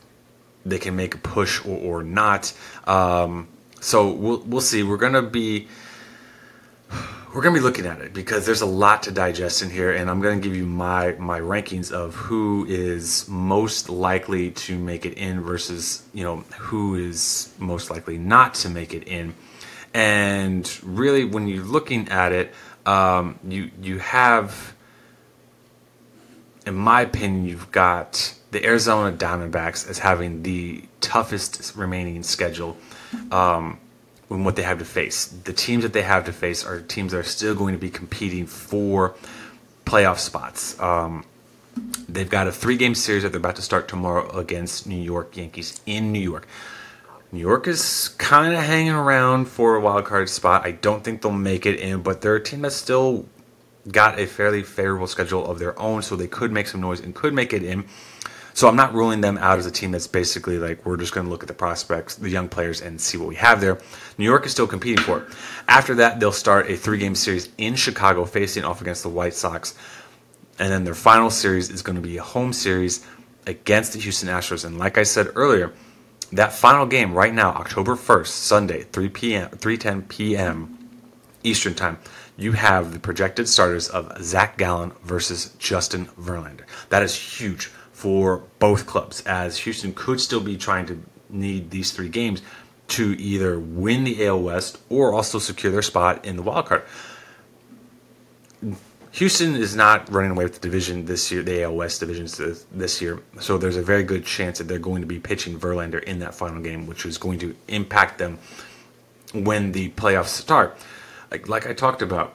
they 0.63 0.77
can 0.77 0.95
make 0.95 1.15
a 1.15 1.17
push 1.17 1.65
or, 1.65 1.77
or 1.77 2.03
not. 2.03 2.53
Um, 2.85 3.47
so 3.79 4.11
we'll 4.11 4.41
we'll 4.41 4.61
see. 4.61 4.83
We're 4.83 4.97
gonna 4.97 5.23
be 5.23 5.67
we're 7.33 7.41
gonna 7.41 7.53
be 7.53 7.61
looking 7.61 7.85
at 7.85 8.01
it 8.01 8.13
because 8.13 8.45
there's 8.45 8.61
a 8.61 8.65
lot 8.65 9.03
to 9.03 9.11
digest 9.11 9.61
in 9.61 9.69
here, 9.69 9.91
and 9.91 10.09
I'm 10.09 10.21
gonna 10.21 10.39
give 10.39 10.55
you 10.55 10.65
my 10.65 11.13
my 11.13 11.39
rankings 11.39 11.91
of 11.91 12.15
who 12.15 12.65
is 12.67 13.27
most 13.29 13.89
likely 13.89 14.51
to 14.51 14.77
make 14.77 15.05
it 15.05 15.13
in 15.13 15.41
versus 15.41 16.03
you 16.13 16.23
know 16.23 16.38
who 16.57 16.95
is 16.95 17.53
most 17.57 17.89
likely 17.89 18.17
not 18.17 18.55
to 18.55 18.69
make 18.69 18.93
it 18.93 19.07
in. 19.07 19.33
And 19.93 20.69
really, 20.83 21.25
when 21.25 21.47
you're 21.47 21.63
looking 21.63 22.09
at 22.09 22.31
it, 22.31 22.53
um, 22.85 23.39
you 23.47 23.71
you 23.81 24.00
have, 24.00 24.73
in 26.65 26.75
my 26.75 27.01
opinion, 27.01 27.45
you've 27.45 27.71
got 27.71 28.35
the 28.51 28.65
Arizona 28.65 29.15
Diamondbacks 29.15 29.89
as 29.89 30.00
having 30.00 30.43
the 30.43 30.83
toughest 31.00 31.75
remaining 31.75 32.23
schedule. 32.23 32.77
Um, 33.31 33.79
in 34.35 34.43
what 34.43 34.55
they 34.55 34.63
have 34.63 34.79
to 34.79 34.85
face. 34.85 35.25
The 35.25 35.53
teams 35.53 35.83
that 35.83 35.93
they 35.93 36.01
have 36.01 36.25
to 36.25 36.33
face 36.33 36.65
are 36.65 36.81
teams 36.81 37.11
that 37.11 37.19
are 37.19 37.23
still 37.23 37.55
going 37.55 37.73
to 37.73 37.79
be 37.79 37.89
competing 37.89 38.45
for 38.45 39.15
playoff 39.85 40.19
spots. 40.19 40.79
Um, 40.79 41.25
they've 42.07 42.29
got 42.29 42.47
a 42.47 42.51
three 42.51 42.77
game 42.77 42.95
series 42.95 43.23
that 43.23 43.29
they're 43.29 43.39
about 43.39 43.57
to 43.57 43.61
start 43.61 43.88
tomorrow 43.88 44.29
against 44.38 44.88
New 44.88 45.01
York 45.01 45.38
Yankees 45.38 45.81
in 45.85 46.11
New 46.11 46.19
York. 46.19 46.47
New 47.33 47.39
York 47.39 47.67
is 47.67 48.09
kind 48.17 48.53
of 48.53 48.59
hanging 48.59 48.91
around 48.91 49.45
for 49.45 49.75
a 49.75 49.79
wild 49.79 50.03
card 50.05 50.29
spot. 50.29 50.65
I 50.65 50.71
don't 50.71 51.03
think 51.03 51.21
they'll 51.21 51.31
make 51.31 51.65
it 51.65 51.79
in, 51.79 52.01
but 52.01 52.21
they're 52.21 52.35
a 52.35 52.43
team 52.43 52.61
that's 52.61 52.75
still 52.75 53.25
got 53.89 54.19
a 54.19 54.27
fairly 54.27 54.63
favorable 54.63 55.07
schedule 55.07 55.45
of 55.45 55.57
their 55.57 55.79
own, 55.79 56.01
so 56.01 56.15
they 56.15 56.27
could 56.27 56.51
make 56.51 56.67
some 56.67 56.81
noise 56.81 57.00
and 57.00 57.15
could 57.15 57.33
make 57.33 57.53
it 57.53 57.63
in. 57.63 57.85
So 58.53 58.67
I'm 58.67 58.75
not 58.75 58.93
ruling 58.93 59.22
them 59.22 59.38
out 59.38 59.60
as 59.60 59.65
a 59.65 59.72
team 59.72 59.91
that's 59.91 60.08
basically 60.08 60.58
like 60.58 60.86
we're 60.86 60.98
just 60.98 61.13
going 61.13 61.25
to 61.25 61.31
look 61.31 61.43
at 61.43 61.48
the 61.48 61.53
prospects, 61.53 62.15
the 62.15 62.29
young 62.29 62.50
players, 62.50 62.81
and 62.81 63.00
see 63.00 63.17
what 63.17 63.27
we 63.27 63.36
have 63.36 63.62
there. 63.62 63.79
New 64.17 64.25
York 64.25 64.46
is 64.46 64.51
still 64.51 64.67
competing 64.67 65.03
for 65.03 65.20
it. 65.20 65.34
After 65.67 65.96
that, 65.96 66.20
they'll 66.20 66.31
start 66.31 66.70
a 66.70 66.75
three-game 66.75 67.15
series 67.15 67.50
in 67.58 67.75
Chicago, 67.75 68.25
facing 68.25 68.63
off 68.63 68.81
against 68.81 69.03
the 69.03 69.10
White 69.10 69.34
Sox, 69.34 69.75
and 70.60 70.72
then 70.72 70.84
their 70.84 70.96
final 70.96 71.29
series 71.29 71.70
is 71.70 71.81
going 71.81 71.96
to 71.96 72.01
be 72.01 72.17
a 72.17 72.24
home 72.24 72.53
series 72.53 73.05
against 73.48 73.93
the 73.93 74.00
Houston 74.00 74.29
Astros. 74.29 74.65
And 74.65 74.77
like 74.77 74.98
I 74.98 75.03
said 75.03 75.29
earlier, 75.36 75.74
that 76.34 76.53
final 76.53 76.86
game 76.86 77.13
right 77.13 77.34
now, 77.34 77.50
October 77.50 77.96
1st, 77.96 78.27
Sunday, 78.27 78.84
3 78.84 79.10
p.m., 79.10 79.50
3:10 79.50 80.08
p.m. 80.08 80.77
Eastern 81.43 81.74
Time, 81.74 81.98
you 82.38 82.51
have 82.51 82.93
the 82.93 83.00
projected 83.00 83.48
starters 83.50 83.89
of 83.89 84.24
Zach 84.24 84.58
Gallen 84.58 84.91
versus 85.03 85.55
Justin 85.58 86.05
Verlander. 86.20 86.65
That 86.89 87.03
is 87.03 87.15
huge 87.15 87.72
for 88.01 88.41
both 88.58 88.88
clubs, 88.88 89.22
as 89.27 89.60
Houston 89.60 89.93
could 89.93 90.20
still 90.20 90.39
be 90.39 90.58
trying 90.58 90.88
to 90.88 91.00
need 91.29 91.70
these 91.70 91.91
three 91.91 92.10
games 92.10 92.41
to 92.88 93.15
either 93.20 93.60
win 93.60 94.03
the 94.05 94.25
AL 94.25 94.41
West 94.41 94.79
or 94.89 95.13
also 95.13 95.38
secure 95.38 95.72
their 95.72 95.84
spot 95.84 96.25
in 96.25 96.36
the 96.36 96.41
wild 96.41 96.65
card. 96.65 96.81
Houston 99.12 99.55
is 99.55 99.75
not 99.75 100.12
running 100.12 100.31
away 100.31 100.46
with 100.46 100.55
the 100.55 100.60
division 100.60 101.05
this 101.05 101.31
year, 101.31 101.43
the 101.43 101.62
AL 101.62 101.75
West 101.75 102.00
division 102.00 102.25
this 102.72 103.03
year. 103.03 103.22
So 103.39 103.60
there's 103.60 103.77
a 103.77 103.84
very 103.84 104.03
good 104.03 104.25
chance 104.25 104.58
that 104.58 104.63
they're 104.63 104.79
going 104.79 105.01
to 105.01 105.08
be 105.08 105.20
pitching 105.20 105.60
Verlander 105.60 106.03
in 106.03 106.17
that 106.20 106.34
final 106.34 106.60
game, 106.60 106.88
which 106.88 107.05
is 107.05 107.20
going 107.20 107.38
to 107.38 107.55
impact 107.67 108.17
them 108.17 108.39
when 109.31 109.74
the 109.74 109.91
playoffs 109.91 110.29
start. 110.29 110.75
Like 111.29 111.48
like 111.48 111.67
I 111.67 111.74
talked 111.74 112.01
about, 112.01 112.34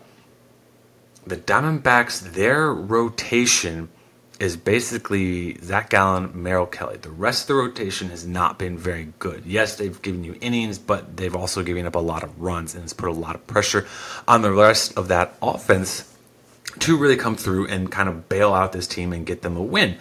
the 1.26 1.36
Diamondbacks, 1.36 2.20
their 2.20 2.72
rotation 2.72 3.88
is 4.38 4.56
basically 4.56 5.58
Zach 5.62 5.90
Gallen, 5.90 6.30
Merrill 6.34 6.66
Kelly. 6.66 6.98
The 6.98 7.10
rest 7.10 7.44
of 7.44 7.48
the 7.48 7.54
rotation 7.62 8.10
has 8.10 8.26
not 8.26 8.58
been 8.58 8.76
very 8.76 9.12
good. 9.18 9.44
Yes, 9.46 9.76
they've 9.76 10.00
given 10.02 10.24
you 10.24 10.36
innings, 10.40 10.78
but 10.78 11.16
they've 11.16 11.34
also 11.34 11.62
given 11.62 11.86
up 11.86 11.94
a 11.94 12.00
lot 12.00 12.22
of 12.22 12.40
runs 12.40 12.74
and 12.74 12.84
it's 12.84 12.92
put 12.92 13.08
a 13.08 13.12
lot 13.12 13.34
of 13.34 13.46
pressure 13.46 13.86
on 14.28 14.42
the 14.42 14.52
rest 14.52 14.96
of 14.98 15.08
that 15.08 15.34
offense 15.40 16.12
to 16.80 16.96
really 16.98 17.16
come 17.16 17.36
through 17.36 17.66
and 17.68 17.90
kind 17.90 18.08
of 18.08 18.28
bail 18.28 18.52
out 18.52 18.72
this 18.72 18.86
team 18.86 19.12
and 19.12 19.24
get 19.24 19.40
them 19.40 19.56
a 19.56 19.62
win. 19.62 19.96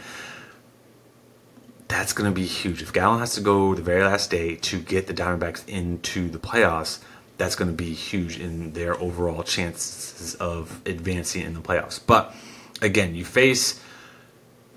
That's 1.88 2.12
going 2.12 2.30
to 2.30 2.36
be 2.36 2.46
huge. 2.46 2.82
If 2.82 2.92
Gallen 2.92 3.20
has 3.20 3.36
to 3.36 3.42
go 3.42 3.74
the 3.76 3.82
very 3.82 4.04
last 4.04 4.32
day 4.32 4.56
to 4.56 4.80
get 4.80 5.08
the 5.08 5.14
Diamondbacks 5.14 5.68
into 5.70 6.30
the 6.30 6.40
playoffs, 6.40 7.00
that's 7.38 7.56
going 7.56 7.70
to 7.70 7.76
be 7.78 7.94
huge 7.94 8.40
in 8.40 8.74
their 8.74 9.00
overall 9.00 9.44
chances 9.44 10.36
of 10.36 10.82
advancing 10.86 11.44
in 11.44 11.54
the 11.54 11.62
playoffs. 11.62 12.00
But 12.06 12.34
again, 12.82 13.16
you 13.16 13.24
face 13.24 13.80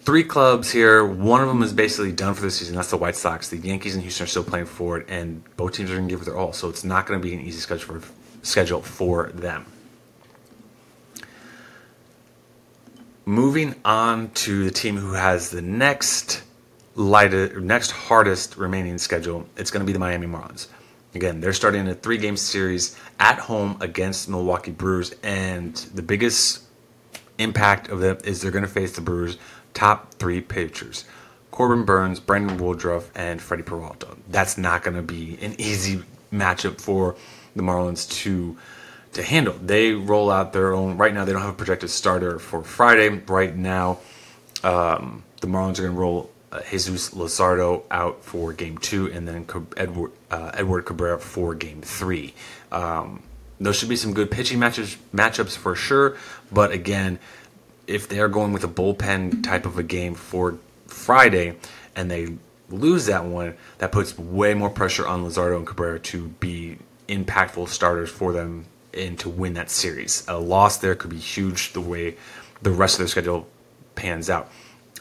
three 0.09 0.25
clubs 0.25 0.71
here. 0.71 1.05
One 1.05 1.43
of 1.43 1.49
them 1.49 1.63
is 1.63 1.75
basically 1.75 2.13
done 2.13 2.33
for 2.33 2.41
the 2.41 2.51
season. 2.51 2.75
That's 2.75 2.89
the 2.89 2.97
White 2.97 3.15
Sox. 3.15 3.51
The 3.51 3.59
Yankees 3.59 3.93
and 3.93 4.01
Houston 4.01 4.25
are 4.25 4.27
still 4.27 4.43
playing 4.43 4.65
for 4.65 4.97
it, 4.97 5.07
and 5.07 5.45
both 5.59 5.75
teams 5.75 5.91
are 5.91 5.97
going 5.97 6.09
to 6.09 6.11
give 6.11 6.23
it 6.23 6.25
their 6.25 6.35
all. 6.35 6.55
So 6.55 6.71
it's 6.71 6.83
not 6.83 7.05
going 7.05 7.21
to 7.21 7.23
be 7.23 7.35
an 7.35 7.43
easy 7.43 7.61
schedule 7.61 8.01
for, 8.01 8.13
schedule 8.41 8.81
for 8.81 9.27
them. 9.35 9.67
Moving 13.27 13.75
on 13.85 14.31
to 14.31 14.65
the 14.65 14.71
team 14.71 14.97
who 14.97 15.13
has 15.13 15.51
the 15.51 15.61
next 15.61 16.43
lightest, 16.95 17.57
next 17.57 17.91
hardest 17.91 18.57
remaining 18.57 18.97
schedule, 18.97 19.47
it's 19.59 19.71
going 19.71 19.83
to 19.83 19.87
be 19.87 19.93
the 19.93 19.99
Miami 19.99 20.27
Marlins. 20.27 20.69
Again, 21.15 21.39
they're 21.43 21.53
starting 21.53 21.87
a 21.87 21.95
three-game 21.95 22.39
series 22.39 22.97
at 23.21 23.39
home 23.39 23.77
against 23.83 24.27
Milwaukee 24.27 24.71
Brewers, 24.71 25.15
and 25.23 25.75
the 25.95 26.01
biggest 26.01 26.63
impact 27.39 27.89
of 27.89 28.01
that 28.01 28.27
is 28.27 28.43
they're 28.43 28.51
going 28.51 28.65
to 28.65 28.71
face 28.71 28.93
the 28.93 29.01
Brewers 29.01 29.39
top 29.75 30.15
three 30.15 30.41
pitchers 30.41 31.05
Corbin 31.51 31.85
Burnes, 31.85 32.21
Brandon 32.21 32.57
Woodruff, 32.57 33.11
and 33.17 33.41
Freddie 33.41 33.65
Peralta. 33.65 34.09
That's 34.29 34.59
not 34.59 34.83
going 34.83 34.97
to 34.97 35.03
be 35.03 35.39
an 35.41 35.57
easy 35.59 36.03
matchup 36.33 36.81
for 36.81 37.17
the 37.57 37.63
Marlins 37.63 38.09
to 38.23 38.57
to 39.15 39.23
handle. 39.23 39.55
They 39.55 39.93
roll 39.93 40.31
out 40.31 40.53
their 40.53 40.73
own. 40.73 40.99
Right 40.99 41.13
now, 41.13 41.25
they 41.25 41.33
don't 41.33 41.41
have 41.41 41.55
a 41.55 41.57
projected 41.57 41.91
starter 41.91 42.39
for 42.39 42.63
Friday. 42.63 43.09
Right 43.09 43.57
now, 43.57 43.99
um, 44.63 45.25
the 45.41 45.47
Marlins 45.47 45.79
are 45.79 45.83
going 45.83 45.95
to 45.95 46.01
roll 46.01 46.31
uh, 46.53 46.61
Jesus 46.71 47.11
Luzardo 47.11 47.83
out 47.91 48.23
for 48.23 48.53
Game 48.53 48.79
Two, 48.79 49.11
and 49.11 49.27
then 49.27 49.47
Edward 49.77 50.13
uh, 50.31 50.53
Edward 50.55 50.83
Cabrera 50.83 51.19
for 51.19 51.55
Game 51.55 51.83
Three. 51.83 52.35
Um, 52.71 53.23
those 53.61 53.77
should 53.77 53.89
be 53.89 53.97
some 53.97 54.15
good 54.15 54.31
pitching 54.31 54.59
matches 54.59 54.97
matchups 55.15 55.57
for 55.57 55.75
sure. 55.75 56.17
But 56.53 56.71
again, 56.71 57.19
if 57.87 58.09
they 58.09 58.21
are 58.21 58.29
going 58.29 58.53
with 58.53 58.65
a 58.65 58.69
bullpen 58.69 59.43
type 59.43 59.67
of 59.67 59.79
a 59.79 59.83
game 59.83 60.15
for 60.15 60.59
Friday 60.87 61.57
and 61.97 62.11
they 62.11 62.37
lose 62.69 63.07
that 63.07 63.25
one, 63.25 63.55
that 63.79 63.93
puts 63.93 64.17
way 64.19 64.55
more 64.55 64.71
pressure 64.71 65.07
on 65.07 65.25
Luzardo 65.25 65.57
and 65.57 65.67
Cabrera 65.67 65.99
to 65.99 66.29
be 66.29 66.79
impactful 67.09 67.69
starters 67.69 68.11
for 68.11 68.33
them 68.33 68.67
and 68.95 69.19
to 69.21 69.29
win 69.29 69.55
that 69.55 69.71
series. 69.71 70.25
A 70.29 70.39
loss 70.39 70.79
there 70.79 70.95
could 70.95 71.11
be 71.11 71.19
huge 71.19 71.73
the 71.73 71.81
way 71.81 72.17
the 72.63 72.71
rest 72.71 72.95
of 72.95 72.99
their 72.99 73.09
schedule 73.09 73.47
pans 73.95 74.29
out. 74.29 74.51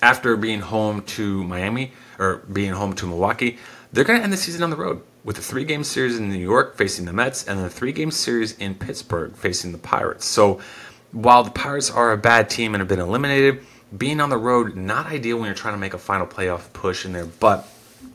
After 0.01 0.37
being 0.37 0.61
home 0.61 1.01
to 1.03 1.43
Miami 1.43 1.91
or 2.19 2.37
being 2.51 2.73
home 2.73 2.93
to 2.93 3.05
Milwaukee, 3.05 3.57
they're 3.91 4.03
going 4.03 4.19
to 4.19 4.23
end 4.23 4.33
the 4.33 4.37
season 4.37 4.63
on 4.63 4.69
the 4.69 4.75
road 4.75 5.01
with 5.27 5.37
a 5.37 5.41
three 5.41 5.65
game 5.65 5.83
series 5.83 6.17
in 6.17 6.29
New 6.29 6.37
York 6.37 6.77
facing 6.77 7.03
the 7.03 7.11
Mets 7.11 7.45
and 7.49 7.59
a 7.59 7.69
three 7.69 7.91
game 7.91 8.11
series 8.11 8.57
in 8.59 8.73
Pittsburgh 8.73 9.35
facing 9.35 9.73
the 9.73 9.77
Pirates. 9.77 10.23
So 10.23 10.61
while 11.11 11.43
the 11.43 11.51
Pirates 11.51 11.91
are 11.91 12.13
a 12.13 12.17
bad 12.17 12.49
team 12.49 12.73
and 12.73 12.79
have 12.79 12.87
been 12.87 13.01
eliminated, 13.01 13.59
being 13.95 14.21
on 14.21 14.29
the 14.29 14.37
road 14.37 14.77
not 14.77 15.07
ideal 15.07 15.35
when 15.35 15.47
you're 15.47 15.53
trying 15.53 15.73
to 15.73 15.79
make 15.79 15.93
a 15.93 15.97
final 15.97 16.25
playoff 16.25 16.71
push 16.71 17.03
in 17.03 17.11
there, 17.11 17.25
but 17.25 17.67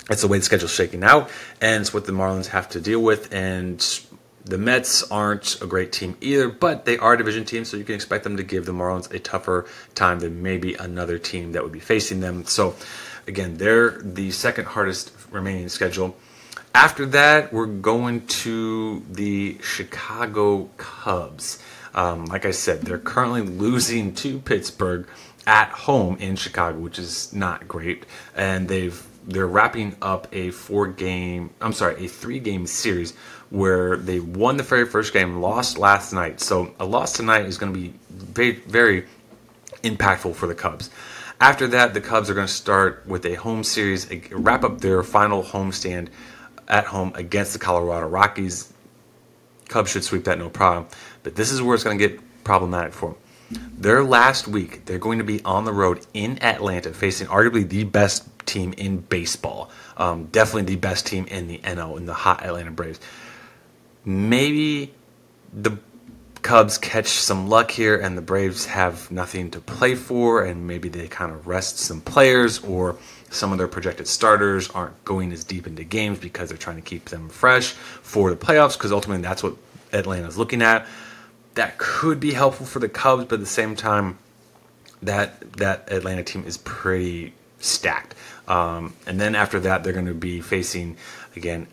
it's 0.08 0.22
the 0.22 0.28
way 0.28 0.38
the 0.38 0.44
schedule's 0.44 0.74
shaking 0.74 1.04
out, 1.04 1.28
and 1.60 1.82
it's 1.82 1.92
what 1.92 2.06
the 2.06 2.12
Marlins 2.12 2.46
have 2.46 2.70
to 2.70 2.80
deal 2.80 3.02
with. 3.02 3.30
And 3.30 3.78
the 4.46 4.56
Mets 4.56 5.02
aren't 5.10 5.60
a 5.60 5.66
great 5.66 5.92
team 5.92 6.16
either, 6.22 6.48
but 6.48 6.86
they 6.86 6.96
are 6.96 7.12
a 7.12 7.18
division 7.18 7.44
team, 7.44 7.66
so 7.66 7.76
you 7.76 7.84
can 7.84 7.94
expect 7.94 8.24
them 8.24 8.38
to 8.38 8.42
give 8.42 8.64
the 8.64 8.72
Marlins 8.72 9.12
a 9.12 9.18
tougher 9.18 9.66
time 9.94 10.20
than 10.20 10.42
maybe 10.42 10.74
another 10.74 11.18
team 11.18 11.52
that 11.52 11.62
would 11.62 11.72
be 11.72 11.80
facing 11.80 12.20
them. 12.20 12.46
So, 12.46 12.74
again, 13.26 13.58
they're 13.58 13.90
the 14.00 14.30
second 14.30 14.64
hardest 14.64 15.12
remaining 15.30 15.68
schedule. 15.68 16.16
After 16.74 17.04
that, 17.06 17.52
we're 17.52 17.66
going 17.66 18.26
to 18.26 19.02
the 19.10 19.58
Chicago 19.62 20.70
Cubs. 20.78 21.62
Um, 21.94 22.24
like 22.26 22.46
I 22.46 22.50
said, 22.50 22.82
they're 22.82 22.98
currently 22.98 23.42
losing 23.42 24.14
to 24.16 24.38
Pittsburgh 24.38 25.06
at 25.46 25.68
home 25.68 26.16
in 26.16 26.36
Chicago, 26.36 26.78
which 26.78 26.98
is 26.98 27.32
not 27.32 27.68
great. 27.68 28.06
And 28.34 28.68
they've 28.68 29.06
they're 29.24 29.46
wrapping 29.46 29.94
up 30.02 30.26
a 30.32 30.50
four 30.50 30.88
game 30.88 31.50
I'm 31.60 31.72
sorry, 31.72 32.04
a 32.04 32.08
three 32.08 32.40
game 32.40 32.66
series 32.66 33.12
where 33.50 33.96
they 33.96 34.18
won 34.18 34.56
the 34.56 34.62
very 34.62 34.86
first 34.86 35.12
game, 35.12 35.40
lost 35.40 35.78
last 35.78 36.12
night. 36.12 36.40
So 36.40 36.74
a 36.80 36.86
loss 36.86 37.12
tonight 37.12 37.44
is 37.44 37.58
going 37.58 37.72
to 37.72 37.78
be 37.78 37.92
very, 38.10 38.52
very 38.52 39.04
impactful 39.82 40.34
for 40.34 40.46
the 40.46 40.54
Cubs. 40.54 40.88
After 41.38 41.66
that, 41.68 41.92
the 41.92 42.00
Cubs 42.00 42.30
are 42.30 42.34
going 42.34 42.46
to 42.46 42.52
start 42.52 43.02
with 43.06 43.26
a 43.26 43.34
home 43.34 43.62
series, 43.62 44.08
wrap 44.30 44.64
up 44.64 44.80
their 44.80 45.02
final 45.02 45.42
homestand 45.42 46.08
at 46.68 46.84
home 46.84 47.12
against 47.14 47.52
the 47.52 47.58
Colorado 47.58 48.08
Rockies. 48.08 48.72
Cubs 49.68 49.90
should 49.90 50.04
sweep 50.04 50.24
that 50.24 50.38
no 50.38 50.48
problem. 50.48 50.86
But 51.22 51.34
this 51.34 51.50
is 51.50 51.62
where 51.62 51.74
it's 51.74 51.84
going 51.84 51.98
to 51.98 52.08
get 52.08 52.20
problematic 52.44 52.92
for 52.92 53.10
them. 53.10 53.18
Their 53.76 54.02
last 54.02 54.48
week, 54.48 54.86
they're 54.86 54.98
going 54.98 55.18
to 55.18 55.24
be 55.24 55.42
on 55.44 55.64
the 55.64 55.72
road 55.72 56.06
in 56.14 56.42
Atlanta, 56.42 56.92
facing 56.92 57.26
arguably 57.26 57.68
the 57.68 57.84
best 57.84 58.26
team 58.46 58.72
in 58.76 58.98
baseball. 58.98 59.70
Um, 59.96 60.26
definitely 60.26 60.74
the 60.74 60.76
best 60.76 61.06
team 61.06 61.26
in 61.26 61.48
the 61.48 61.58
NL 61.58 61.98
in 61.98 62.06
the 62.06 62.14
hot 62.14 62.42
Atlanta 62.44 62.70
Braves. 62.70 63.00
Maybe 64.04 64.94
the 65.52 65.78
Cubs 66.42 66.76
catch 66.76 67.06
some 67.06 67.48
luck 67.48 67.70
here 67.70 67.96
and 67.96 68.18
the 68.18 68.22
Braves 68.22 68.66
have 68.66 69.10
nothing 69.12 69.52
to 69.52 69.60
play 69.60 69.94
for, 69.94 70.44
and 70.44 70.66
maybe 70.66 70.88
they 70.88 71.06
kind 71.06 71.30
of 71.30 71.46
rest 71.46 71.78
some 71.78 72.00
players, 72.00 72.58
or 72.64 72.96
some 73.32 73.52
of 73.52 73.58
their 73.58 73.68
projected 73.68 74.06
starters 74.06 74.70
aren't 74.70 75.04
going 75.04 75.32
as 75.32 75.42
deep 75.44 75.66
into 75.66 75.84
games 75.84 76.18
because 76.18 76.48
they're 76.48 76.58
trying 76.58 76.76
to 76.76 76.82
keep 76.82 77.06
them 77.06 77.28
fresh 77.28 77.70
for 77.70 78.30
the 78.30 78.36
playoffs, 78.36 78.76
because 78.76 78.92
ultimately 78.92 79.22
that's 79.22 79.42
what 79.42 79.56
Atlanta's 79.92 80.38
looking 80.38 80.62
at. 80.62 80.86
That 81.54 81.78
could 81.78 82.20
be 82.20 82.32
helpful 82.32 82.66
for 82.66 82.78
the 82.78 82.88
Cubs, 82.88 83.24
but 83.24 83.34
at 83.34 83.40
the 83.40 83.46
same 83.46 83.76
time, 83.76 84.18
that 85.02 85.52
that 85.54 85.90
Atlanta 85.90 86.22
team 86.22 86.44
is 86.46 86.56
pretty 86.58 87.34
stacked. 87.58 88.14
Um, 88.48 88.94
and 89.06 89.20
then 89.20 89.34
after 89.34 89.60
that, 89.60 89.84
they're 89.84 89.92
going 89.92 90.06
to 90.06 90.14
be 90.14 90.40
facing 90.40 90.96
again 91.36 91.66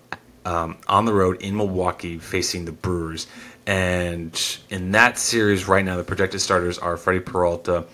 um, 0.45 0.77
on 0.87 1.05
the 1.05 1.13
road 1.13 1.41
in 1.41 1.55
Milwaukee, 1.55 2.17
facing 2.17 2.65
the 2.65 2.71
Brewers. 2.71 3.27
And 3.67 4.59
in 4.69 4.91
that 4.91 5.17
series 5.17 5.67
right 5.67 5.85
now, 5.85 5.97
the 5.97 6.03
projected 6.03 6.41
starters 6.41 6.79
are 6.79 6.97
Freddie 6.97 7.19
Peralta, 7.19 7.85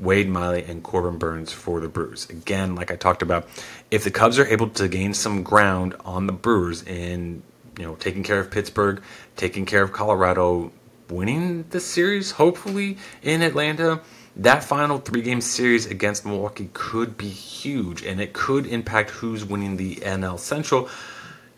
Wade 0.00 0.28
Miley, 0.28 0.64
and 0.64 0.82
Corbin 0.82 1.18
Burnes 1.18 1.52
for 1.52 1.78
the 1.80 1.88
Brewers. 1.88 2.28
Again, 2.30 2.74
like 2.74 2.90
I 2.90 2.96
talked 2.96 3.22
about, 3.22 3.46
if 3.90 4.02
the 4.04 4.10
Cubs 4.10 4.38
are 4.38 4.46
able 4.46 4.68
to 4.70 4.88
gain 4.88 5.14
some 5.14 5.42
ground 5.42 5.94
on 6.04 6.26
the 6.26 6.32
Brewers 6.32 6.82
in 6.82 7.42
you 7.78 7.84
know 7.84 7.94
taking 7.96 8.22
care 8.22 8.40
of 8.40 8.50
Pittsburgh, 8.50 9.02
taking 9.36 9.66
care 9.66 9.82
of 9.82 9.92
Colorado, 9.92 10.72
winning 11.08 11.64
the 11.70 11.80
series, 11.80 12.32
hopefully 12.32 12.96
in 13.22 13.42
Atlanta 13.42 14.00
that 14.36 14.62
final 14.62 14.98
three 14.98 15.22
game 15.22 15.40
series 15.40 15.86
against 15.86 16.24
Milwaukee 16.24 16.70
could 16.72 17.16
be 17.16 17.28
huge 17.28 18.04
and 18.04 18.20
it 18.20 18.32
could 18.32 18.64
impact 18.66 19.10
who's 19.10 19.44
winning 19.44 19.76
the 19.76 19.96
NL 19.96 20.38
Central 20.38 20.88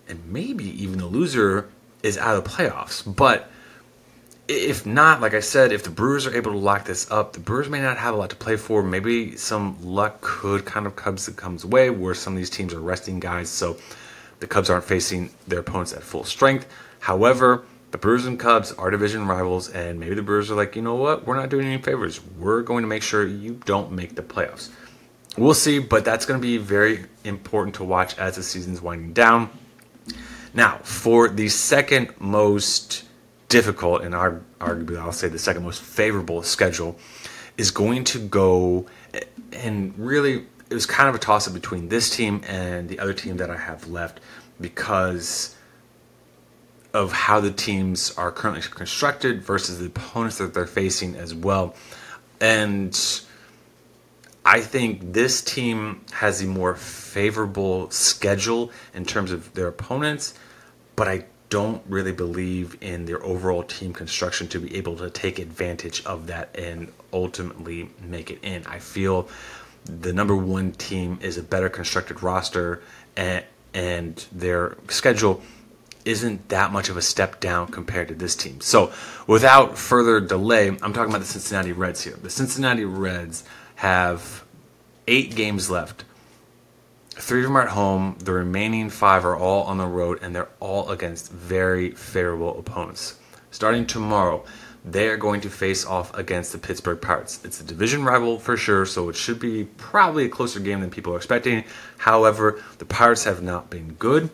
and 0.09 0.21
maybe 0.27 0.65
even 0.83 0.99
the 0.99 1.07
loser 1.07 1.69
is 2.03 2.19
out 2.19 2.37
of 2.37 2.45
the 2.45 2.51
playoffs. 2.51 3.03
But 3.15 3.51
if 4.49 4.85
not, 4.85 5.21
like 5.21 5.35
I 5.35 5.41
said, 5.41 5.73
if 5.73 5.85
the 5.85 5.91
Brewers 5.91 6.27
are 6.27 6.37
able 6.37 6.53
to 6.53 6.59
lock 6.59 6.85
this 6.85 7.11
up, 7.11 7.33
the 7.33 7.41
Brewers 7.41 7.69
may 7.69 7.81
not 7.81 7.97
have 7.97 8.15
a 8.15 8.17
lot 8.17 8.31
to 8.31 8.37
play 8.37 8.57
for. 8.57 8.83
Maybe 8.83 9.37
some 9.37 9.79
luck 9.83 10.21
could 10.21 10.65
kind 10.65 10.87
of 10.87 10.97
Cubs 10.97 11.27
that 11.27 11.37
comes 11.37 11.65
away 11.65 11.91
where 11.91 12.15
some 12.15 12.33
of 12.33 12.39
these 12.39 12.51
teams 12.51 12.75
are 12.75 12.81
resting 12.81 13.21
guys, 13.21 13.49
so 13.49 13.77
the 14.41 14.47
Cubs 14.47 14.69
aren't 14.69 14.85
facing 14.85 15.31
their 15.47 15.61
opponents 15.61 15.93
at 15.93 16.03
full 16.03 16.25
strength. 16.25 16.67
However, 17.01 17.65
the 17.93 17.99
Brewers 17.99 18.27
and 18.27 18.39
Cubs 18.39 18.73
are 18.73 18.91
division 18.91 19.27
rivals, 19.27 19.69
and 19.69 20.01
maybe 20.01 20.15
the 20.15 20.23
Brewers 20.23 20.51
are 20.51 20.55
like, 20.55 20.75
you 20.77 20.83
know 20.83 20.97
what, 20.97 21.27
we're 21.27 21.37
not 21.37 21.49
doing 21.49 21.67
any 21.67 21.81
favors. 21.81 22.21
We're 22.39 22.63
going 22.63 22.83
to 22.83 22.89
make 22.89 23.03
sure 23.03 23.27
you 23.27 23.61
don't 23.65 23.93
make 23.93 24.17
the 24.17 24.23
playoffs. 24.23 24.71
We'll 25.39 25.55
see, 25.55 25.79
but 25.79 26.05
that's 26.05 26.27
going 26.27 26.41
to 26.41 26.43
be 26.43 26.59
very 26.59 27.07
important 27.25 27.77
to 27.77 27.85
watch 27.85 28.19
as 28.19 28.37
the 28.37 28.43
season's 28.43 28.83
winding 28.83 29.13
down. 29.13 29.51
Now, 30.53 30.79
for 30.83 31.29
the 31.29 31.49
second 31.49 32.13
most 32.19 33.05
difficult, 33.53 34.01
and 34.01 34.15
arguably 34.15 34.99
I'll 34.99 35.13
say 35.13 35.29
the 35.29 35.39
second 35.39 35.63
most 35.63 35.83
favorable 35.83 36.43
schedule, 36.43 36.99
is 37.59 37.71
going 37.71 38.05
to 38.05 38.19
go, 38.19 38.87
and 39.53 39.93
really 39.99 40.47
it 40.71 40.75
was 40.75 40.87
kind 40.87 41.07
of 41.11 41.15
a 41.15 41.19
toss 41.19 41.47
up 41.47 41.53
between 41.53 41.91
this 41.91 42.09
team 42.09 42.41
and 42.49 42.89
the 42.89 42.99
other 42.99 43.13
team 43.13 43.37
that 43.37 43.51
I 43.51 43.59
have 43.59 43.89
left 43.89 44.21
because 44.59 45.55
of 46.95 47.13
how 47.13 47.41
the 47.41 47.51
teams 47.51 48.11
are 48.17 48.33
currently 48.33 48.63
constructed 48.63 49.43
versus 49.43 49.79
the 49.79 49.87
opponents 49.87 50.39
that 50.39 50.55
they're 50.55 50.67
facing 50.67 51.15
as 51.15 51.35
well. 51.35 51.75
And 52.41 52.99
I 54.47 54.63
think 54.63 55.13
this 55.13 55.43
team 55.43 56.07
has 56.13 56.41
a 56.43 56.47
more 56.47 56.75
favorable 56.75 57.91
schedule 57.91 58.73
in 58.95 59.05
terms 59.05 59.31
of 59.31 59.53
their 59.53 59.69
opponents, 59.69 60.33
but 60.97 61.07
I 61.07 61.27
don't 61.53 61.83
really 61.87 62.13
believe 62.13 62.79
in 62.81 63.05
their 63.05 63.23
overall 63.23 63.63
team 63.63 63.93
construction 63.93 64.49
to 64.49 64.59
be 64.59 64.75
able 64.75 64.97
to 64.97 65.11
take 65.11 65.39
advantage 65.39 66.03
of 66.07 66.27
that 66.29 66.49
and 66.57 66.91
ultimately 67.13 67.91
make 68.03 68.31
it 68.31 68.39
in. 68.43 68.65
I 68.67 68.79
feel 68.79 69.29
the 69.85 70.15
number 70.15 70.35
one 70.35 70.73
team 70.73 71.19
is 71.21 71.37
a 71.37 71.43
better 71.43 71.69
constructed 71.69 72.23
roster 72.23 72.83
and, 73.19 73.45
and 73.75 74.25
their 74.33 74.79
schedule 74.89 75.43
isn't 76.07 76.49
that 76.49 76.73
much 76.73 76.89
of 76.89 76.97
a 76.97 77.03
step 77.03 77.39
down 77.39 77.67
compared 77.69 78.09
to 78.09 78.15
this 78.15 78.35
team. 78.35 78.63
So, 78.63 78.91
without 79.27 79.77
further 79.77 80.21
delay, 80.21 80.69
I'm 80.69 80.95
talking 80.95 81.11
about 81.11 81.21
the 81.21 81.27
Cincinnati 81.27 81.73
Reds 81.73 82.03
here. 82.03 82.15
The 82.15 82.31
Cincinnati 82.31 82.87
Reds 82.87 83.45
have 83.75 84.43
eight 85.07 85.35
games 85.37 85.69
left. 85.69 86.07
Three 87.23 87.43
of 87.43 87.45
them 87.45 87.57
are 87.57 87.63
at 87.63 87.69
home. 87.69 88.17
The 88.19 88.33
remaining 88.33 88.91
five 88.91 89.25
are 89.25 89.37
all 89.37 89.63
on 89.63 89.79
the 89.79 89.87
road, 89.87 90.19
and 90.23 90.35
they're 90.35 90.49
all 90.59 90.91
against 90.91 91.31
very 91.31 91.93
favorable 91.93 92.59
opponents. 92.59 93.17
Starting 93.53 93.87
tomorrow, 93.87 94.45
they 94.85 95.07
are 95.07 95.17
going 95.17 95.41
to 95.43 95.49
face 95.49 95.87
off 95.87 96.13
against 96.19 96.51
the 96.51 96.59
Pittsburgh 96.59 97.01
Pirates. 97.01 97.39
It's 97.45 97.61
a 97.61 97.65
division 97.65 98.03
rival 98.03 98.41
for 98.41 98.57
sure, 98.57 98.85
so 98.85 99.09
it 99.09 99.15
should 99.15 99.39
be 99.39 99.69
probably 99.77 100.25
a 100.25 100.29
closer 100.29 100.59
game 100.59 100.81
than 100.81 100.91
people 100.91 101.15
are 101.15 101.17
expecting. 101.17 101.63
However, 101.97 102.61
the 102.79 102.87
Pirates 102.87 103.23
have 103.23 103.41
not 103.41 103.71
been 103.71 103.93
good 104.01 104.29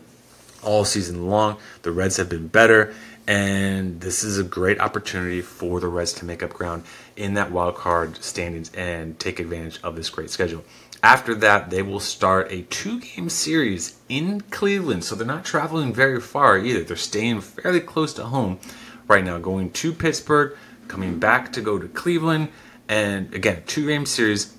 all 0.63 0.87
season 0.87 1.29
long. 1.29 1.59
The 1.83 1.93
Reds 1.93 2.17
have 2.17 2.31
been 2.31 2.49
better, 2.49 2.95
and 3.27 4.01
this 4.01 4.25
is 4.25 4.39
a 4.39 4.45
great 4.45 4.81
opportunity 4.81 5.43
for 5.43 5.79
the 5.79 5.89
Reds 5.89 6.15
to 6.15 6.25
make 6.25 6.43
up 6.43 6.55
ground 6.55 6.85
in 7.17 7.35
that 7.35 7.53
wild 7.53 7.75
card 7.75 8.25
standings 8.25 8.73
and 8.75 9.19
take 9.21 9.41
advantage 9.41 9.79
of 9.83 9.95
this 9.95 10.09
great 10.09 10.31
schedule. 10.31 10.65
After 11.03 11.35
that, 11.37 11.71
they 11.71 11.83
will 11.83 12.01
start 12.01 12.51
a 12.51 12.63
two 12.63 13.01
game 13.01 13.29
series 13.29 13.99
in 14.09 14.41
Cleveland. 14.43 15.05
So 15.05 15.15
they're 15.15 15.27
not 15.27 15.45
traveling 15.45 15.93
very 15.93 16.21
far 16.21 16.59
either. 16.59 16.83
They're 16.83 16.97
staying 16.97 17.41
fairly 17.41 17.81
close 17.81 18.13
to 18.15 18.25
home 18.25 18.59
right 19.07 19.25
now, 19.25 19.39
going 19.39 19.71
to 19.71 19.93
Pittsburgh, 19.93 20.57
coming 20.89 21.19
back 21.19 21.53
to 21.53 21.61
go 21.61 21.79
to 21.79 21.89
Cleveland. 21.89 22.49
And 22.89 23.33
again, 23.35 23.63
two 23.67 23.87
game 23.87 24.07
series. 24.07 24.55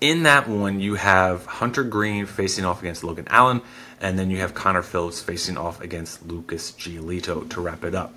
In 0.00 0.22
that 0.22 0.48
one, 0.48 0.80
you 0.80 0.94
have 0.94 1.44
Hunter 1.46 1.84
Greene 1.84 2.26
facing 2.26 2.64
off 2.64 2.80
against 2.80 3.04
Logan 3.04 3.28
Allen 3.28 3.62
and 4.00 4.18
then 4.18 4.30
you 4.30 4.38
have 4.38 4.54
Connor 4.54 4.82
Phillips 4.82 5.20
facing 5.20 5.58
off 5.58 5.80
against 5.80 6.26
Lucas 6.26 6.72
Giolito 6.72 7.48
to 7.50 7.60
wrap 7.60 7.84
it 7.84 7.94
up. 7.94 8.14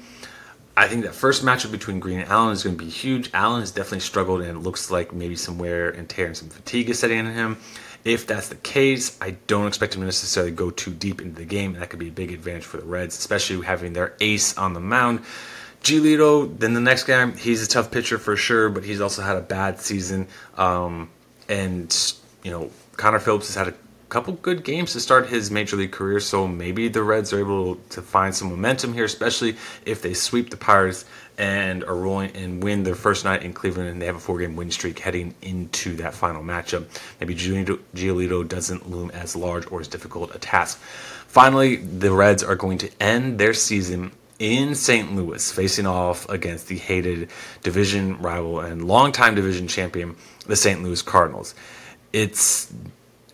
I 0.75 0.87
think 0.87 1.03
that 1.05 1.13
first 1.13 1.45
matchup 1.45 1.71
between 1.71 1.99
Greene 1.99 2.19
and 2.19 2.29
Allen 2.29 2.51
is 2.51 2.63
going 2.63 2.77
to 2.77 2.83
be 2.83 2.89
huge. 2.89 3.29
Allen 3.33 3.59
has 3.59 3.71
definitely 3.71 3.99
struggled, 3.99 4.41
and 4.41 4.49
it 4.49 4.61
looks 4.61 4.89
like 4.89 5.13
maybe 5.13 5.35
some 5.35 5.59
wear 5.59 5.89
and 5.89 6.09
tear 6.09 6.25
and 6.25 6.35
some 6.35 6.49
fatigue 6.49 6.89
is 6.89 6.97
setting 6.97 7.19
in 7.19 7.31
him. 7.31 7.57
If 8.03 8.25
that's 8.25 8.49
the 8.49 8.55
case, 8.55 9.17
I 9.21 9.31
don't 9.47 9.67
expect 9.67 9.95
him 9.95 10.01
to 10.01 10.05
necessarily 10.05 10.51
go 10.51 10.71
too 10.71 10.91
deep 10.91 11.21
into 11.21 11.35
the 11.35 11.45
game, 11.45 11.73
and 11.73 11.81
that 11.81 11.89
could 11.89 11.99
be 11.99 12.09
a 12.09 12.11
big 12.11 12.31
advantage 12.31 12.65
for 12.65 12.77
the 12.77 12.85
Reds, 12.85 13.17
especially 13.17 13.63
having 13.63 13.93
their 13.93 14.13
ace 14.19 14.57
on 14.57 14.73
the 14.73 14.79
mound. 14.79 15.21
Giolito, 15.83 16.57
then 16.57 16.73
the 16.73 16.81
next 16.81 17.03
guy, 17.03 17.29
he's 17.31 17.63
a 17.63 17.67
tough 17.67 17.91
pitcher 17.91 18.17
for 18.17 18.35
sure, 18.35 18.69
but 18.69 18.83
he's 18.83 18.99
also 18.99 19.21
had 19.21 19.37
a 19.37 19.41
bad 19.41 19.79
season. 19.79 20.27
Um, 20.57 21.09
and, 21.47 22.13
you 22.43 22.51
know, 22.51 22.71
Connor 22.97 23.19
Phillips 23.19 23.47
has 23.47 23.55
had 23.55 23.67
a 23.67 23.73
couple 24.13 24.33
good 24.33 24.63
games 24.63 24.93
to 24.93 24.99
start 24.99 25.27
his 25.27 25.49
major 25.49 25.75
league 25.75 25.91
career, 25.91 26.19
so 26.19 26.47
maybe 26.47 26.87
the 26.87 27.01
Reds 27.01 27.33
are 27.33 27.39
able 27.39 27.77
to 27.89 27.99
find 27.99 28.35
some 28.35 28.47
momentum 28.47 28.93
here, 28.93 29.05
especially 29.05 29.55
if 29.87 30.03
they 30.03 30.13
sweep 30.13 30.51
the 30.51 30.55
Pirates 30.55 31.03
and 31.39 31.83
are 31.85 31.95
rolling 31.95 32.29
and 32.35 32.61
win 32.61 32.83
their 32.83 32.93
first 32.93 33.25
night 33.25 33.41
in 33.41 33.53
Cleveland 33.53 33.89
and 33.89 33.99
they 33.99 34.05
have 34.05 34.15
a 34.15 34.19
four 34.19 34.37
game 34.37 34.55
win 34.55 34.69
streak 34.69 34.99
heading 34.99 35.33
into 35.41 35.95
that 35.95 36.13
final 36.13 36.43
matchup. 36.43 36.85
Maybe 37.19 37.33
Giolito 37.33 38.47
doesn't 38.47 38.87
loom 38.87 39.09
as 39.09 39.35
large 39.35 39.65
or 39.71 39.81
as 39.81 39.87
difficult 39.87 40.35
a 40.35 40.37
task. 40.37 40.77
Finally, 40.79 41.77
the 41.77 42.11
Reds 42.11 42.43
are 42.43 42.55
going 42.55 42.77
to 42.77 42.91
end 42.99 43.39
their 43.39 43.55
season 43.55 44.11
in 44.37 44.75
St. 44.75 45.15
Louis, 45.15 45.51
facing 45.51 45.87
off 45.87 46.29
against 46.29 46.67
the 46.67 46.77
hated 46.77 47.29
division 47.63 48.21
rival 48.21 48.59
and 48.59 48.85
longtime 48.87 49.33
division 49.33 49.67
champion, 49.67 50.15
the 50.45 50.55
St. 50.55 50.83
Louis 50.83 51.01
Cardinals. 51.01 51.55
It's 52.11 52.71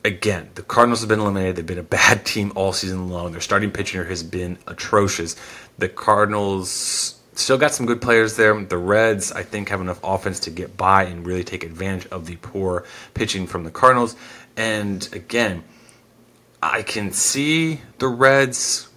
again, 0.04 0.50
the 0.56 0.62
Cardinals 0.62 1.02
have 1.02 1.10
been 1.10 1.20
eliminated. 1.20 1.56
They've 1.56 1.66
been 1.66 1.80
a 1.80 1.84
bad 1.84 2.26
team 2.26 2.52
all 2.56 2.74
season 2.74 3.10
long. 3.10 3.32
Their 3.32 3.42
starting 3.42 3.72
pitcher 3.72 4.06
has 4.06 4.24
been 4.24 4.58
atrocious. 4.68 5.36
The 5.78 5.90
Cardinals 5.90 7.20
still 7.34 7.58
got 7.58 7.74
some 7.74 7.86
good 7.86 8.02
players 8.02 8.36
there. 8.36 8.60
The 8.62 8.78
Reds, 8.78 9.32
I 9.32 9.44
think, 9.44 9.70
have 9.70 9.82
enough 9.82 10.00
offense 10.04 10.40
to 10.42 10.50
get 10.50 10.76
by 10.78 11.04
and 11.04 11.26
really 11.26 11.44
take 11.44 11.64
advantage 11.64 12.08
of 12.12 12.26
the 12.26 12.36
poor 12.38 12.86
pitching 13.14 13.48
from 13.48 13.64
the 13.64 13.72
Cardinals. 13.72 14.16
And 14.58 15.08
again, 15.14 15.64
I 16.62 16.82
can 16.82 17.12
see 17.14 17.82
the 18.00 18.08
Reds 18.08 18.90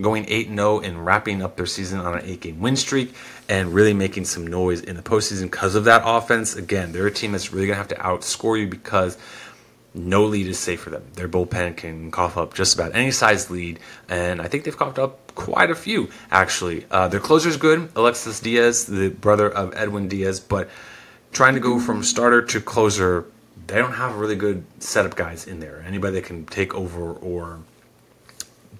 going 0.00 0.26
8 0.28 0.48
0 0.48 0.80
and 0.80 1.04
wrapping 1.04 1.42
up 1.42 1.56
their 1.56 1.66
season 1.66 2.00
on 2.00 2.14
an 2.14 2.24
8 2.24 2.40
game 2.40 2.60
win 2.60 2.76
streak 2.76 3.14
and 3.48 3.74
really 3.74 3.94
making 3.94 4.24
some 4.24 4.46
noise 4.46 4.80
in 4.80 4.96
the 4.96 5.02
postseason 5.02 5.42
because 5.42 5.74
of 5.74 5.84
that 5.84 6.02
offense. 6.04 6.56
Again, 6.56 6.92
they're 6.92 7.06
a 7.06 7.12
team 7.12 7.32
that's 7.32 7.52
really 7.52 7.66
going 7.66 7.74
to 7.74 7.78
have 7.78 7.88
to 7.88 7.96
outscore 7.96 8.58
you 8.58 8.66
because 8.68 9.18
no 9.94 10.24
lead 10.24 10.48
is 10.48 10.58
safe 10.58 10.80
for 10.80 10.90
them. 10.90 11.04
Their 11.14 11.28
bullpen 11.28 11.76
can 11.76 12.10
cough 12.10 12.36
up 12.36 12.54
just 12.54 12.74
about 12.74 12.94
any 12.94 13.12
size 13.12 13.50
lead, 13.50 13.78
and 14.08 14.42
I 14.42 14.48
think 14.48 14.64
they've 14.64 14.76
coughed 14.76 14.98
up 14.98 15.34
quite 15.34 15.70
a 15.70 15.74
few, 15.74 16.10
actually. 16.30 16.84
Uh, 16.90 17.08
their 17.08 17.20
closer's 17.20 17.56
good, 17.56 17.90
Alexis 17.94 18.40
Diaz, 18.40 18.86
the 18.86 19.08
brother 19.08 19.48
of 19.48 19.72
Edwin 19.76 20.08
Diaz, 20.08 20.40
but 20.40 20.68
trying 21.32 21.54
to 21.54 21.60
go 21.60 21.78
from 21.78 22.02
starter 22.02 22.42
to 22.42 22.60
closer 22.60 23.26
they 23.66 23.76
don't 23.76 23.92
have 23.92 24.16
really 24.16 24.36
good 24.36 24.64
setup 24.78 25.16
guys 25.16 25.46
in 25.46 25.60
there. 25.60 25.82
Anybody 25.86 26.16
that 26.16 26.24
can 26.24 26.46
take 26.46 26.74
over 26.74 27.12
or 27.12 27.60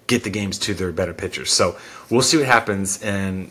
get 0.07 0.25
the 0.25 0.31
games 0.31 0.59
to 0.61 0.75
their 0.75 0.93
better 0.93 1.15
pitchers. 1.15 1.53
So 1.53 1.79
we'll 2.11 2.23
see 2.23 2.37
what 2.37 2.47
happens. 2.47 3.03
And 3.03 3.51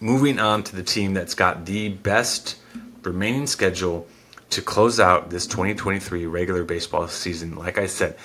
moving 0.00 0.38
on 0.38 0.62
to 0.64 0.76
the 0.76 0.82
team 0.82 1.14
that's 1.14 1.34
got 1.34 1.66
the 1.66 1.88
best 1.88 2.56
remaining 3.02 3.46
schedule 3.46 4.06
to 4.50 4.62
close 4.62 4.98
out 4.98 5.30
this 5.30 5.46
2023 5.46 6.26
regular 6.26 6.64
baseball 6.64 7.08
season. 7.08 7.56
Like 7.56 7.78
I 7.78 7.86
said, 7.86 8.16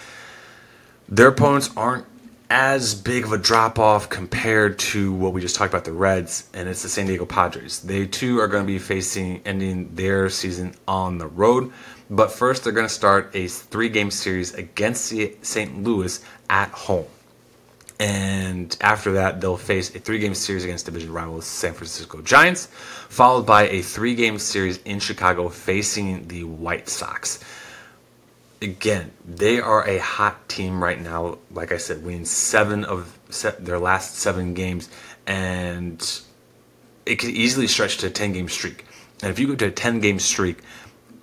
their 1.09 1.27
opponents 1.27 1.69
aren't 1.75 2.05
as 2.49 2.93
big 2.93 3.23
of 3.23 3.31
a 3.31 3.37
drop 3.37 3.79
off 3.79 4.09
compared 4.09 4.77
to 4.77 5.11
what 5.11 5.33
we 5.33 5.41
just 5.41 5.55
talked 5.55 5.73
about 5.73 5.85
the 5.85 5.91
Reds, 5.91 6.47
and 6.53 6.69
it's 6.69 6.83
the 6.83 6.89
San 6.89 7.07
Diego 7.07 7.25
Padres. 7.25 7.79
They 7.79 8.05
too 8.05 8.39
are 8.39 8.47
going 8.47 8.63
to 8.63 8.67
be 8.67 8.79
facing 8.79 9.41
ending 9.43 9.95
their 9.95 10.29
season 10.29 10.75
on 10.87 11.17
the 11.17 11.27
road. 11.27 11.71
But 12.09 12.31
first, 12.31 12.63
they're 12.63 12.73
going 12.73 12.87
to 12.87 12.93
start 12.93 13.31
a 13.33 13.47
three 13.47 13.89
game 13.89 14.11
series 14.11 14.53
against 14.53 15.09
the 15.09 15.35
St. 15.41 15.83
Louis 15.83 16.23
at 16.49 16.69
home. 16.69 17.07
And 18.03 18.75
after 18.81 19.13
that, 19.13 19.39
they'll 19.39 19.55
face 19.55 19.95
a 19.95 19.99
three 19.99 20.19
game 20.19 20.35
series 20.35 20.65
against 20.65 20.87
division 20.87 21.13
rivals 21.13 21.45
San 21.47 21.71
Francisco 21.71 22.19
Giants, 22.21 22.65
followed 22.65 23.45
by 23.45 23.69
a 23.69 23.81
three 23.81 24.13
game 24.13 24.39
series 24.39 24.77
in 24.79 24.99
Chicago 24.99 25.47
facing 25.47 26.27
the 26.27 26.43
White 26.43 26.89
Sox. 26.89 27.39
Again, 28.61 29.11
they 29.23 29.61
are 29.61 29.87
a 29.87 29.99
hot 29.99 30.49
team 30.49 30.83
right 30.83 30.99
now. 30.99 31.37
Like 31.49 31.71
I 31.71 31.77
said, 31.77 32.03
winning 32.03 32.25
seven 32.25 32.83
of 32.83 33.17
their 33.57 33.79
last 33.79 34.15
seven 34.15 34.53
games, 34.53 34.89
and 35.25 36.21
it 37.05 37.15
could 37.15 37.29
easily 37.29 37.67
stretch 37.67 37.99
to 37.99 38.07
a 38.07 38.09
10 38.09 38.33
game 38.33 38.49
streak. 38.49 38.85
And 39.21 39.31
if 39.31 39.39
you 39.39 39.47
go 39.47 39.55
to 39.55 39.67
a 39.67 39.71
10 39.71 40.01
game 40.01 40.19
streak, 40.19 40.57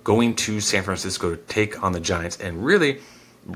going 0.03 0.33
to 0.33 0.59
San 0.59 0.81
Francisco 0.81 1.35
to 1.35 1.37
take 1.43 1.83
on 1.83 1.91
the 1.91 1.99
Giants, 1.99 2.39
and 2.39 2.65
really, 2.65 3.01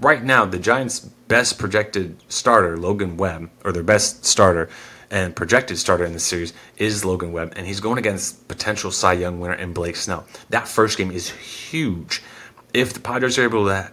right 0.01 0.23
now, 0.23 0.45
the 0.45 0.60
Giants' 0.60 0.99
best 0.99 1.58
projected 1.58 2.17
starter, 2.27 2.77
Logan 2.77 3.17
Webb, 3.17 3.49
or 3.63 3.71
their 3.71 3.84
best 3.84 4.25
starter 4.25 4.69
and 5.12 5.36
projected 5.36 5.77
starter 5.77 6.03
in 6.05 6.13
the 6.13 6.19
series 6.19 6.53
is 6.77 7.05
Logan 7.05 7.31
Webb, 7.31 7.53
and 7.55 7.65
he's 7.65 7.79
going 7.79 7.97
against 7.97 8.47
potential 8.47 8.91
Cy 8.91 9.13
Young 9.13 9.39
winner 9.39 9.53
in 9.53 9.73
Blake 9.73 9.95
Snell. 9.95 10.25
That 10.49 10.67
first 10.67 10.97
game 10.97 11.12
is 11.12 11.29
huge. 11.29 12.21
If 12.73 12.93
the 12.93 12.99
Padres 12.99 13.38
are 13.38 13.43
able 13.43 13.65
to 13.65 13.91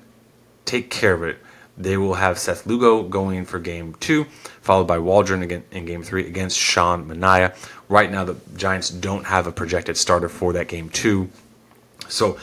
take 0.65 0.91
care 0.91 1.15
of 1.15 1.23
it, 1.23 1.39
they 1.77 1.97
will 1.97 2.15
have 2.15 2.39
Seth 2.39 2.67
Lugo 2.67 3.03
going 3.03 3.45
for 3.45 3.59
game 3.59 3.95
two, 4.01 4.25
followed 4.61 4.87
by 4.87 4.99
Waldron 4.99 5.43
again 5.43 5.65
in 5.71 5.87
game 5.87 6.03
three 6.03 6.27
against 6.27 6.59
Sean 6.59 7.09
Manaea. 7.09 7.55
Right 7.89 8.11
now, 8.11 8.25
the 8.25 8.37
Giants 8.57 8.91
don't 8.91 9.25
have 9.25 9.47
a 9.47 9.53
projected 9.53 9.97
starter 9.97 10.29
for 10.29 10.53
that 10.53 10.69
game 10.69 10.89
two. 10.91 11.31
So 12.09 12.39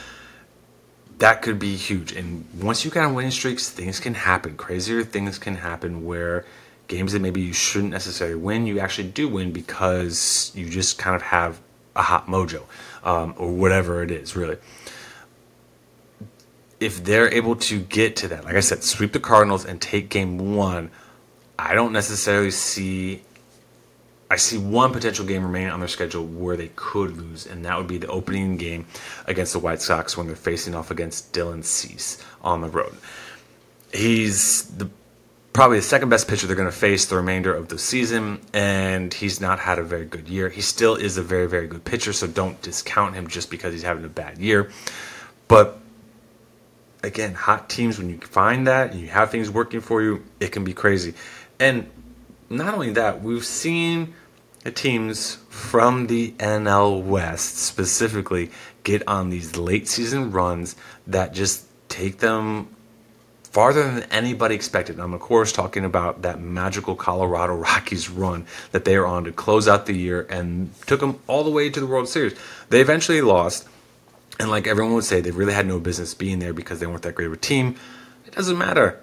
that 1.19 1.41
could 1.41 1.59
be 1.59 1.75
huge. 1.75 2.13
And 2.13 2.45
once 2.61 2.83
you 2.83 2.91
get 2.91 3.03
on 3.03 3.13
winning 3.13 3.31
streaks, 3.31 3.69
things 3.69 3.99
can 3.99 4.13
happen. 4.13 4.55
Crazier 4.55 5.03
things 5.03 5.37
can 5.37 5.55
happen 5.55 6.05
where 6.05 6.45
games 6.87 7.13
that 7.13 7.19
maybe 7.19 7.41
you 7.41 7.53
shouldn't 7.53 7.91
necessarily 7.91 8.35
win, 8.35 8.65
you 8.65 8.79
actually 8.79 9.09
do 9.09 9.27
win 9.27 9.51
because 9.51 10.51
you 10.55 10.67
just 10.67 10.97
kind 10.97 11.15
of 11.15 11.21
have 11.21 11.59
a 11.95 12.01
hot 12.01 12.27
mojo 12.27 12.63
um, 13.03 13.33
or 13.37 13.51
whatever 13.51 14.01
it 14.01 14.11
is, 14.11 14.35
really. 14.35 14.57
If 16.79 17.03
they're 17.03 17.31
able 17.31 17.57
to 17.57 17.79
get 17.79 18.15
to 18.17 18.29
that, 18.29 18.45
like 18.45 18.55
I 18.55 18.61
said, 18.61 18.83
sweep 18.83 19.11
the 19.11 19.19
Cardinals 19.19 19.65
and 19.65 19.81
take 19.81 20.09
game 20.09 20.55
one, 20.55 20.89
I 21.59 21.73
don't 21.73 21.91
necessarily 21.91 22.51
see 22.51 23.21
I 24.31 24.35
see 24.35 24.57
one 24.59 24.93
potential 24.93 25.25
game 25.25 25.43
remaining 25.43 25.71
on 25.71 25.79
their 25.79 25.89
schedule 25.89 26.23
where 26.23 26.55
they 26.55 26.69
could 26.75 27.17
lose, 27.17 27.47
and 27.47 27.65
that 27.65 27.77
would 27.77 27.87
be 27.87 27.97
the 27.97 28.07
opening 28.07 28.57
game 28.57 28.85
against 29.25 29.53
the 29.53 29.59
White 29.59 29.81
Sox 29.81 30.15
when 30.15 30.27
they're 30.27 30.35
facing 30.35 30.75
off 30.75 30.91
against 30.91 31.33
Dylan 31.33 31.63
Cease 31.63 32.23
on 32.41 32.61
the 32.61 32.69
road. 32.69 32.95
He's 33.91 34.65
the 34.65 34.89
probably 35.51 35.77
the 35.77 35.83
second 35.83 36.09
best 36.09 36.27
pitcher 36.27 36.45
they're 36.45 36.55
going 36.55 36.69
to 36.69 36.75
face 36.75 37.05
the 37.05 37.15
remainder 37.15 37.53
of 37.53 37.69
the 37.69 37.79
season, 37.79 38.39
and 38.53 39.13
he's 39.13 39.41
not 39.41 39.59
had 39.59 39.79
a 39.79 39.83
very 39.83 40.05
good 40.05 40.29
year. 40.29 40.47
He 40.49 40.61
still 40.61 40.95
is 40.95 41.17
a 41.17 41.23
very, 41.23 41.47
very 41.47 41.67
good 41.67 41.83
pitcher, 41.83 42.13
so 42.13 42.27
don't 42.27 42.61
discount 42.61 43.15
him 43.15 43.27
just 43.27 43.49
because 43.49 43.73
he's 43.73 43.83
having 43.83 44.05
a 44.05 44.09
bad 44.09 44.37
year. 44.37 44.71
But 45.47 45.79
again, 47.03 47.33
hot 47.33 47.67
teams, 47.67 47.97
when 47.97 48.09
you 48.09 48.19
find 48.19 48.67
that 48.67 48.91
and 48.91 48.99
you 48.99 49.07
have 49.07 49.31
things 49.31 49.49
working 49.49 49.81
for 49.81 50.01
you, 50.01 50.23
it 50.39 50.51
can 50.51 50.63
be 50.63 50.73
crazy. 50.73 51.15
And 51.59 51.89
not 52.49 52.73
only 52.73 52.91
that, 52.91 53.21
we've 53.21 53.45
seen 53.45 54.13
teams 54.71 55.35
from 55.49 56.07
the 56.07 56.31
NL 56.33 57.03
West 57.03 57.57
specifically 57.57 58.51
get 58.83 59.07
on 59.07 59.29
these 59.29 59.55
late 59.57 59.87
season 59.87 60.31
runs 60.31 60.75
that 61.07 61.33
just 61.33 61.65
take 61.89 62.19
them 62.19 62.67
farther 63.43 63.83
than 63.83 64.03
anybody 64.11 64.55
expected. 64.55 64.99
I'm, 64.99 65.13
of 65.13 65.21
course, 65.21 65.51
talking 65.51 65.85
about 65.85 66.21
that 66.21 66.39
magical 66.39 66.95
Colorado 66.95 67.55
Rockies 67.69 68.09
run 68.09 68.45
that 68.71 68.85
they 68.85 68.95
are 68.95 69.05
on 69.05 69.23
to 69.23 69.31
close 69.31 69.67
out 69.67 69.85
the 69.85 69.93
year 69.93 70.27
and 70.29 70.71
took 70.85 70.99
them 70.99 71.19
all 71.27 71.43
the 71.43 71.49
way 71.49 71.69
to 71.69 71.79
the 71.79 71.87
World 71.87 72.07
Series. 72.07 72.35
They 72.69 72.81
eventually 72.81 73.21
lost, 73.21 73.67
and 74.39 74.49
like 74.49 74.67
everyone 74.67 74.93
would 74.93 75.03
say, 75.03 75.21
they 75.21 75.31
really 75.31 75.53
had 75.53 75.67
no 75.67 75.79
business 75.79 76.13
being 76.13 76.39
there 76.39 76.53
because 76.53 76.79
they 76.79 76.85
weren't 76.85 77.03
that 77.03 77.15
great 77.15 77.27
of 77.27 77.33
a 77.33 77.37
team. 77.37 77.75
It 78.25 78.35
doesn't 78.35 78.57
matter. 78.57 79.01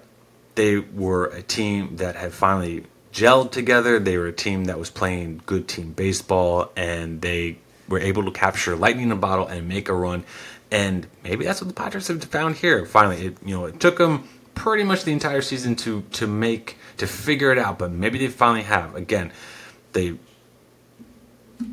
They 0.55 0.77
were 0.77 1.25
a 1.25 1.41
team 1.41 1.97
that 1.97 2.15
had 2.15 2.33
finally 2.33 2.85
gelled 3.17 3.51
together. 3.51 3.97
They 3.99 4.17
were 4.17 4.27
a 4.27 4.31
team 4.31 4.65
that 4.65 4.77
was 4.77 4.91
playing 4.91 5.41
good 5.47 5.67
team 5.67 5.91
baseball, 5.91 6.71
and 6.75 7.19
they 7.21 7.57
were 7.89 7.99
able 7.99 8.23
to 8.25 8.31
capture 8.31 8.75
lightning 8.75 9.05
in 9.05 9.11
a 9.11 9.15
bottle 9.15 9.47
and 9.47 9.67
make 9.67 9.89
a 9.89 9.93
run. 9.93 10.23
And 10.69 11.07
maybe 11.23 11.43
that's 11.45 11.59
what 11.59 11.67
the 11.67 11.73
Padres 11.73 12.07
have 12.07 12.23
found 12.25 12.57
here. 12.57 12.85
Finally, 12.85 13.25
it 13.27 13.37
you 13.43 13.55
know 13.55 13.65
it 13.65 13.79
took 13.79 13.97
them 13.97 14.27
pretty 14.53 14.83
much 14.83 15.03
the 15.03 15.13
entire 15.13 15.41
season 15.41 15.75
to 15.77 16.03
to 16.13 16.27
make 16.27 16.77
to 16.97 17.07
figure 17.07 17.51
it 17.51 17.57
out, 17.57 17.79
but 17.79 17.91
maybe 17.91 18.19
they 18.19 18.27
finally 18.27 18.63
have. 18.63 18.95
Again, 18.95 19.31
they 19.93 20.17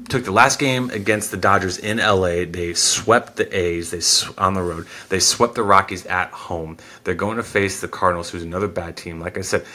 took 0.09 0.25
the 0.25 0.33
last 0.33 0.59
game 0.59 0.89
against 0.91 1.31
the 1.31 1.37
Dodgers 1.37 1.77
in 1.77 1.99
LA. 1.99 2.47
They 2.47 2.73
swept 2.73 3.37
the 3.37 3.55
A's. 3.55 3.91
They 3.91 4.01
on 4.39 4.55
the 4.55 4.63
road. 4.63 4.87
They 5.11 5.21
swept 5.21 5.57
the 5.57 5.63
Rockies 5.63 6.07
at 6.07 6.31
home. 6.31 6.79
They're 7.03 7.15
going 7.15 7.37
to 7.37 7.43
face 7.43 7.81
the 7.81 7.89
Cardinals, 7.89 8.31
who's 8.31 8.43
another 8.43 8.69
bad 8.69 8.97
team. 8.97 9.21
Like 9.21 9.37
I 9.37 9.43
said, 9.43 9.67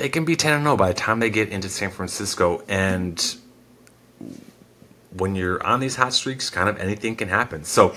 they 0.00 0.08
can 0.08 0.24
be 0.24 0.34
10 0.34 0.54
and 0.54 0.64
0 0.64 0.76
by 0.76 0.88
the 0.88 0.94
time 0.94 1.20
they 1.20 1.28
get 1.28 1.50
into 1.50 1.68
San 1.68 1.90
Francisco. 1.90 2.62
And 2.68 3.36
when 5.14 5.34
you're 5.34 5.62
on 5.62 5.78
these 5.78 5.94
hot 5.94 6.14
streaks, 6.14 6.48
kind 6.48 6.68
of 6.70 6.78
anything 6.78 7.16
can 7.16 7.28
happen. 7.28 7.64
So 7.64 7.94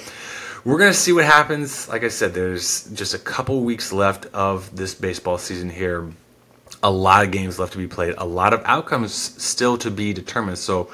we're 0.65 0.77
going 0.77 0.91
to 0.91 0.97
see 0.97 1.13
what 1.13 1.23
happens. 1.23 1.87
Like 1.87 2.03
I 2.03 2.09
said, 2.09 2.33
there's 2.33 2.83
just 2.91 3.13
a 3.13 3.19
couple 3.19 3.61
weeks 3.61 3.93
left 3.93 4.25
of 4.27 4.75
this 4.75 4.93
baseball 4.93 5.37
season 5.37 5.69
here. 5.69 6.11
A 6.83 6.91
lot 6.91 7.23
of 7.23 7.31
games 7.31 7.57
left 7.57 7.71
to 7.71 7.77
be 7.77 7.87
played, 7.87 8.15
a 8.17 8.25
lot 8.25 8.53
of 8.53 8.61
outcomes 8.65 9.13
still 9.13 9.77
to 9.77 9.89
be 9.89 10.11
determined. 10.11 10.57
So 10.57 10.91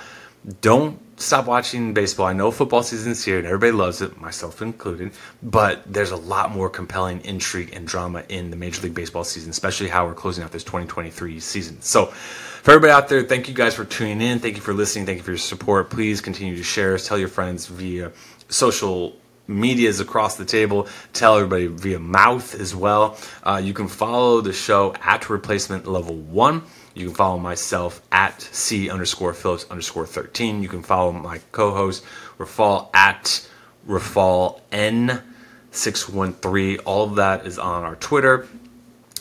don't 0.61 0.99
stop 1.19 1.45
watching 1.45 1.93
baseball. 1.93 2.25
I 2.25 2.33
know 2.33 2.49
football 2.49 2.81
season's 2.81 3.23
here 3.23 3.37
and 3.37 3.45
everybody 3.45 3.71
loves 3.71 4.01
it, 4.01 4.19
myself 4.19 4.61
included, 4.61 5.11
but 5.43 5.81
there's 5.85 6.11
a 6.11 6.15
lot 6.15 6.51
more 6.51 6.69
compelling 6.69 7.23
intrigue 7.25 7.71
and 7.73 7.85
drama 7.85 8.23
in 8.29 8.49
the 8.49 8.55
Major 8.55 8.81
League 8.81 8.95
Baseball 8.95 9.23
season, 9.23 9.51
especially 9.51 9.89
how 9.89 10.05
we're 10.05 10.13
closing 10.13 10.43
out 10.43 10.51
this 10.51 10.63
2023 10.63 11.39
season. 11.39 11.81
So, 11.81 12.05
for 12.05 12.71
everybody 12.71 12.91
out 12.91 13.07
there, 13.07 13.23
thank 13.23 13.47
you 13.47 13.53
guys 13.53 13.73
for 13.73 13.85
tuning 13.85 14.21
in. 14.21 14.39
Thank 14.39 14.55
you 14.55 14.61
for 14.61 14.73
listening. 14.73 15.05
Thank 15.05 15.19
you 15.19 15.23
for 15.23 15.31
your 15.31 15.37
support. 15.37 15.89
Please 15.89 16.19
continue 16.19 16.57
to 16.57 16.63
share 16.63 16.93
us, 16.93 17.07
tell 17.07 17.17
your 17.17 17.29
friends 17.29 17.67
via 17.67 18.11
social 18.49 19.15
medias 19.47 19.99
across 19.99 20.37
the 20.37 20.45
table. 20.45 20.87
Tell 21.13 21.35
everybody 21.35 21.67
via 21.67 21.99
mouth 21.99 22.53
as 22.59 22.75
well. 22.75 23.17
Uh, 23.43 23.61
you 23.63 23.73
can 23.73 23.87
follow 23.87 24.41
the 24.41 24.53
show 24.53 24.93
at 25.01 25.29
replacement 25.29 25.87
level 25.87 26.15
one. 26.15 26.63
You 26.93 27.07
can 27.07 27.15
follow 27.15 27.37
myself 27.37 28.01
at 28.11 28.41
C 28.41 28.89
underscore 28.89 29.33
Phillips 29.33 29.65
underscore 29.69 30.05
13. 30.05 30.61
You 30.61 30.69
can 30.69 30.83
follow 30.83 31.11
my 31.11 31.39
co 31.51 31.73
host 31.73 32.03
Rafal 32.37 32.89
at 32.93 33.47
Rafal 33.87 34.61
N613. 34.71 36.81
All 36.85 37.05
of 37.05 37.15
that 37.15 37.45
is 37.45 37.59
on 37.59 37.83
our 37.83 37.95
Twitter. 37.95 38.47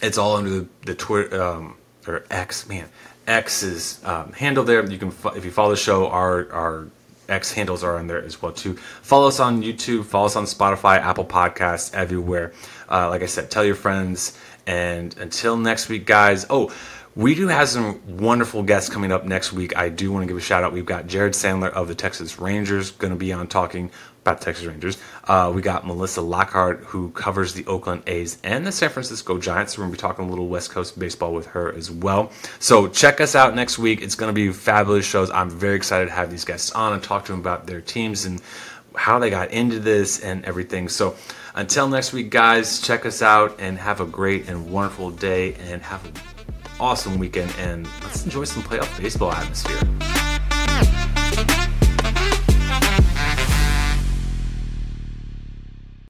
It's 0.03 0.19
all 0.19 0.37
under 0.37 0.51
the, 0.51 0.69
the 0.87 0.95
Twitter, 0.95 1.43
um, 1.43 1.77
or 2.07 2.25
X, 2.31 2.69
man. 2.69 2.89
X's 3.27 4.03
um, 4.05 4.33
handle 4.33 4.65
there. 4.65 4.89
You 4.89 4.99
can, 4.99 5.13
if 5.37 5.45
you 5.45 5.51
follow 5.51 5.71
the 5.71 5.77
show, 5.77 6.09
our, 6.09 6.51
our 6.51 6.87
X 7.29 7.53
handles 7.53 7.85
are 7.85 7.99
on 7.99 8.07
there 8.07 8.25
as 8.25 8.41
well 8.41 8.53
too. 8.53 8.75
Follow 9.03 9.29
us 9.29 9.39
on 9.39 9.63
YouTube, 9.63 10.07
follow 10.07 10.27
us 10.27 10.37
on 10.37 10.45
Spotify, 10.45 10.99
Apple 10.99 11.27
Podcasts, 11.27 11.95
everywhere. 11.95 12.55
Uh, 12.91 13.11
like 13.11 13.23
I 13.23 13.27
said, 13.27 13.51
tell 13.51 13.65
your 13.65 13.75
friends. 13.75 14.39
And 14.67 15.17
until 15.19 15.57
next 15.57 15.89
week, 15.89 16.07
guys. 16.07 16.47
Oh, 16.51 16.73
we 17.19 17.35
do 17.35 17.49
have 17.49 17.69
some 17.69 18.01
wonderful 18.19 18.63
guests 18.63 18.89
coming 18.89 19.11
up 19.11 19.25
next 19.25 19.53
week. 19.53 19.77
I 19.77 19.89
do 19.89 20.13
want 20.13 20.23
to 20.23 20.29
give 20.29 20.37
a 20.37 20.41
shout 20.41 20.63
out. 20.63 20.73
We've 20.73 20.87
got 20.87 21.09
Jared 21.09 21.33
Sandler 21.33 21.69
of 21.73 21.89
the 21.89 21.95
Texas 21.97 22.39
Rangers 22.39 22.93
going 22.93 23.13
to 23.13 23.19
be 23.19 23.33
on 23.33 23.49
talking 23.49 23.91
about 24.21 24.39
the 24.39 24.45
Texas 24.45 24.67
Rangers. 24.67 24.99
Uh, 25.25 25.51
we 25.53 25.61
got 25.61 25.85
Melissa 25.85 26.23
Lockhart 26.23 26.79
who 26.85 27.11
covers 27.11 27.55
the 27.55 27.67
Oakland 27.67 28.05
A's 28.07 28.39
and 28.45 28.65
the 28.65 28.71
San 28.71 28.91
Francisco 28.91 29.37
Giants. 29.37 29.77
We're 29.77 29.83
going 29.83 29.91
to 29.91 29.97
be 29.97 30.01
talking 30.01 30.27
a 30.27 30.29
little 30.29 30.47
West 30.47 30.71
Coast 30.71 30.97
baseball 30.97 31.35
with 31.35 31.47
her 31.47 31.75
as 31.75 31.91
well. 31.91 32.31
So 32.61 32.87
check 32.87 33.21
us 33.21 33.35
out 33.35 33.53
next 33.53 33.79
week. 33.81 34.01
It's 34.01 34.15
going 34.15 34.33
to 34.33 34.33
be 34.33 34.53
fabulous 34.53 35.05
shows. 35.05 35.29
I'm 35.33 35.51
very 35.51 35.75
excited 35.75 36.07
to 36.07 36.13
have 36.13 36.31
these 36.31 36.45
guests 36.45 36.71
on 36.71 36.93
and 36.93 37.03
talk 37.03 37.25
to 37.25 37.33
them 37.33 37.41
about 37.41 37.67
their 37.67 37.81
teams 37.81 38.27
and 38.27 38.41
how 38.95 39.19
they 39.19 39.29
got 39.29 39.51
into 39.51 39.81
this 39.81 40.21
and 40.21 40.45
everything. 40.45 40.89
So 40.89 41.17
Until 41.59 41.89
next 41.89 42.13
week, 42.13 42.31
guys, 42.31 42.81
check 42.81 43.05
us 43.05 43.23
out 43.23 43.57
and 43.59 43.77
have 43.79 44.01
a 44.01 44.07
great 44.07 44.49
and 44.49 44.71
wonderful 44.71 45.11
day 45.11 45.55
and 45.55 45.83
have 45.83 46.05
an 46.07 46.13
awesome 46.81 47.19
weekend. 47.19 47.53
And 47.59 47.87
let's 48.03 48.25
enjoy 48.25 48.45
some 48.45 48.63
playoff 48.63 48.97
baseball 49.01 49.33
atmosphere. 49.33 50.18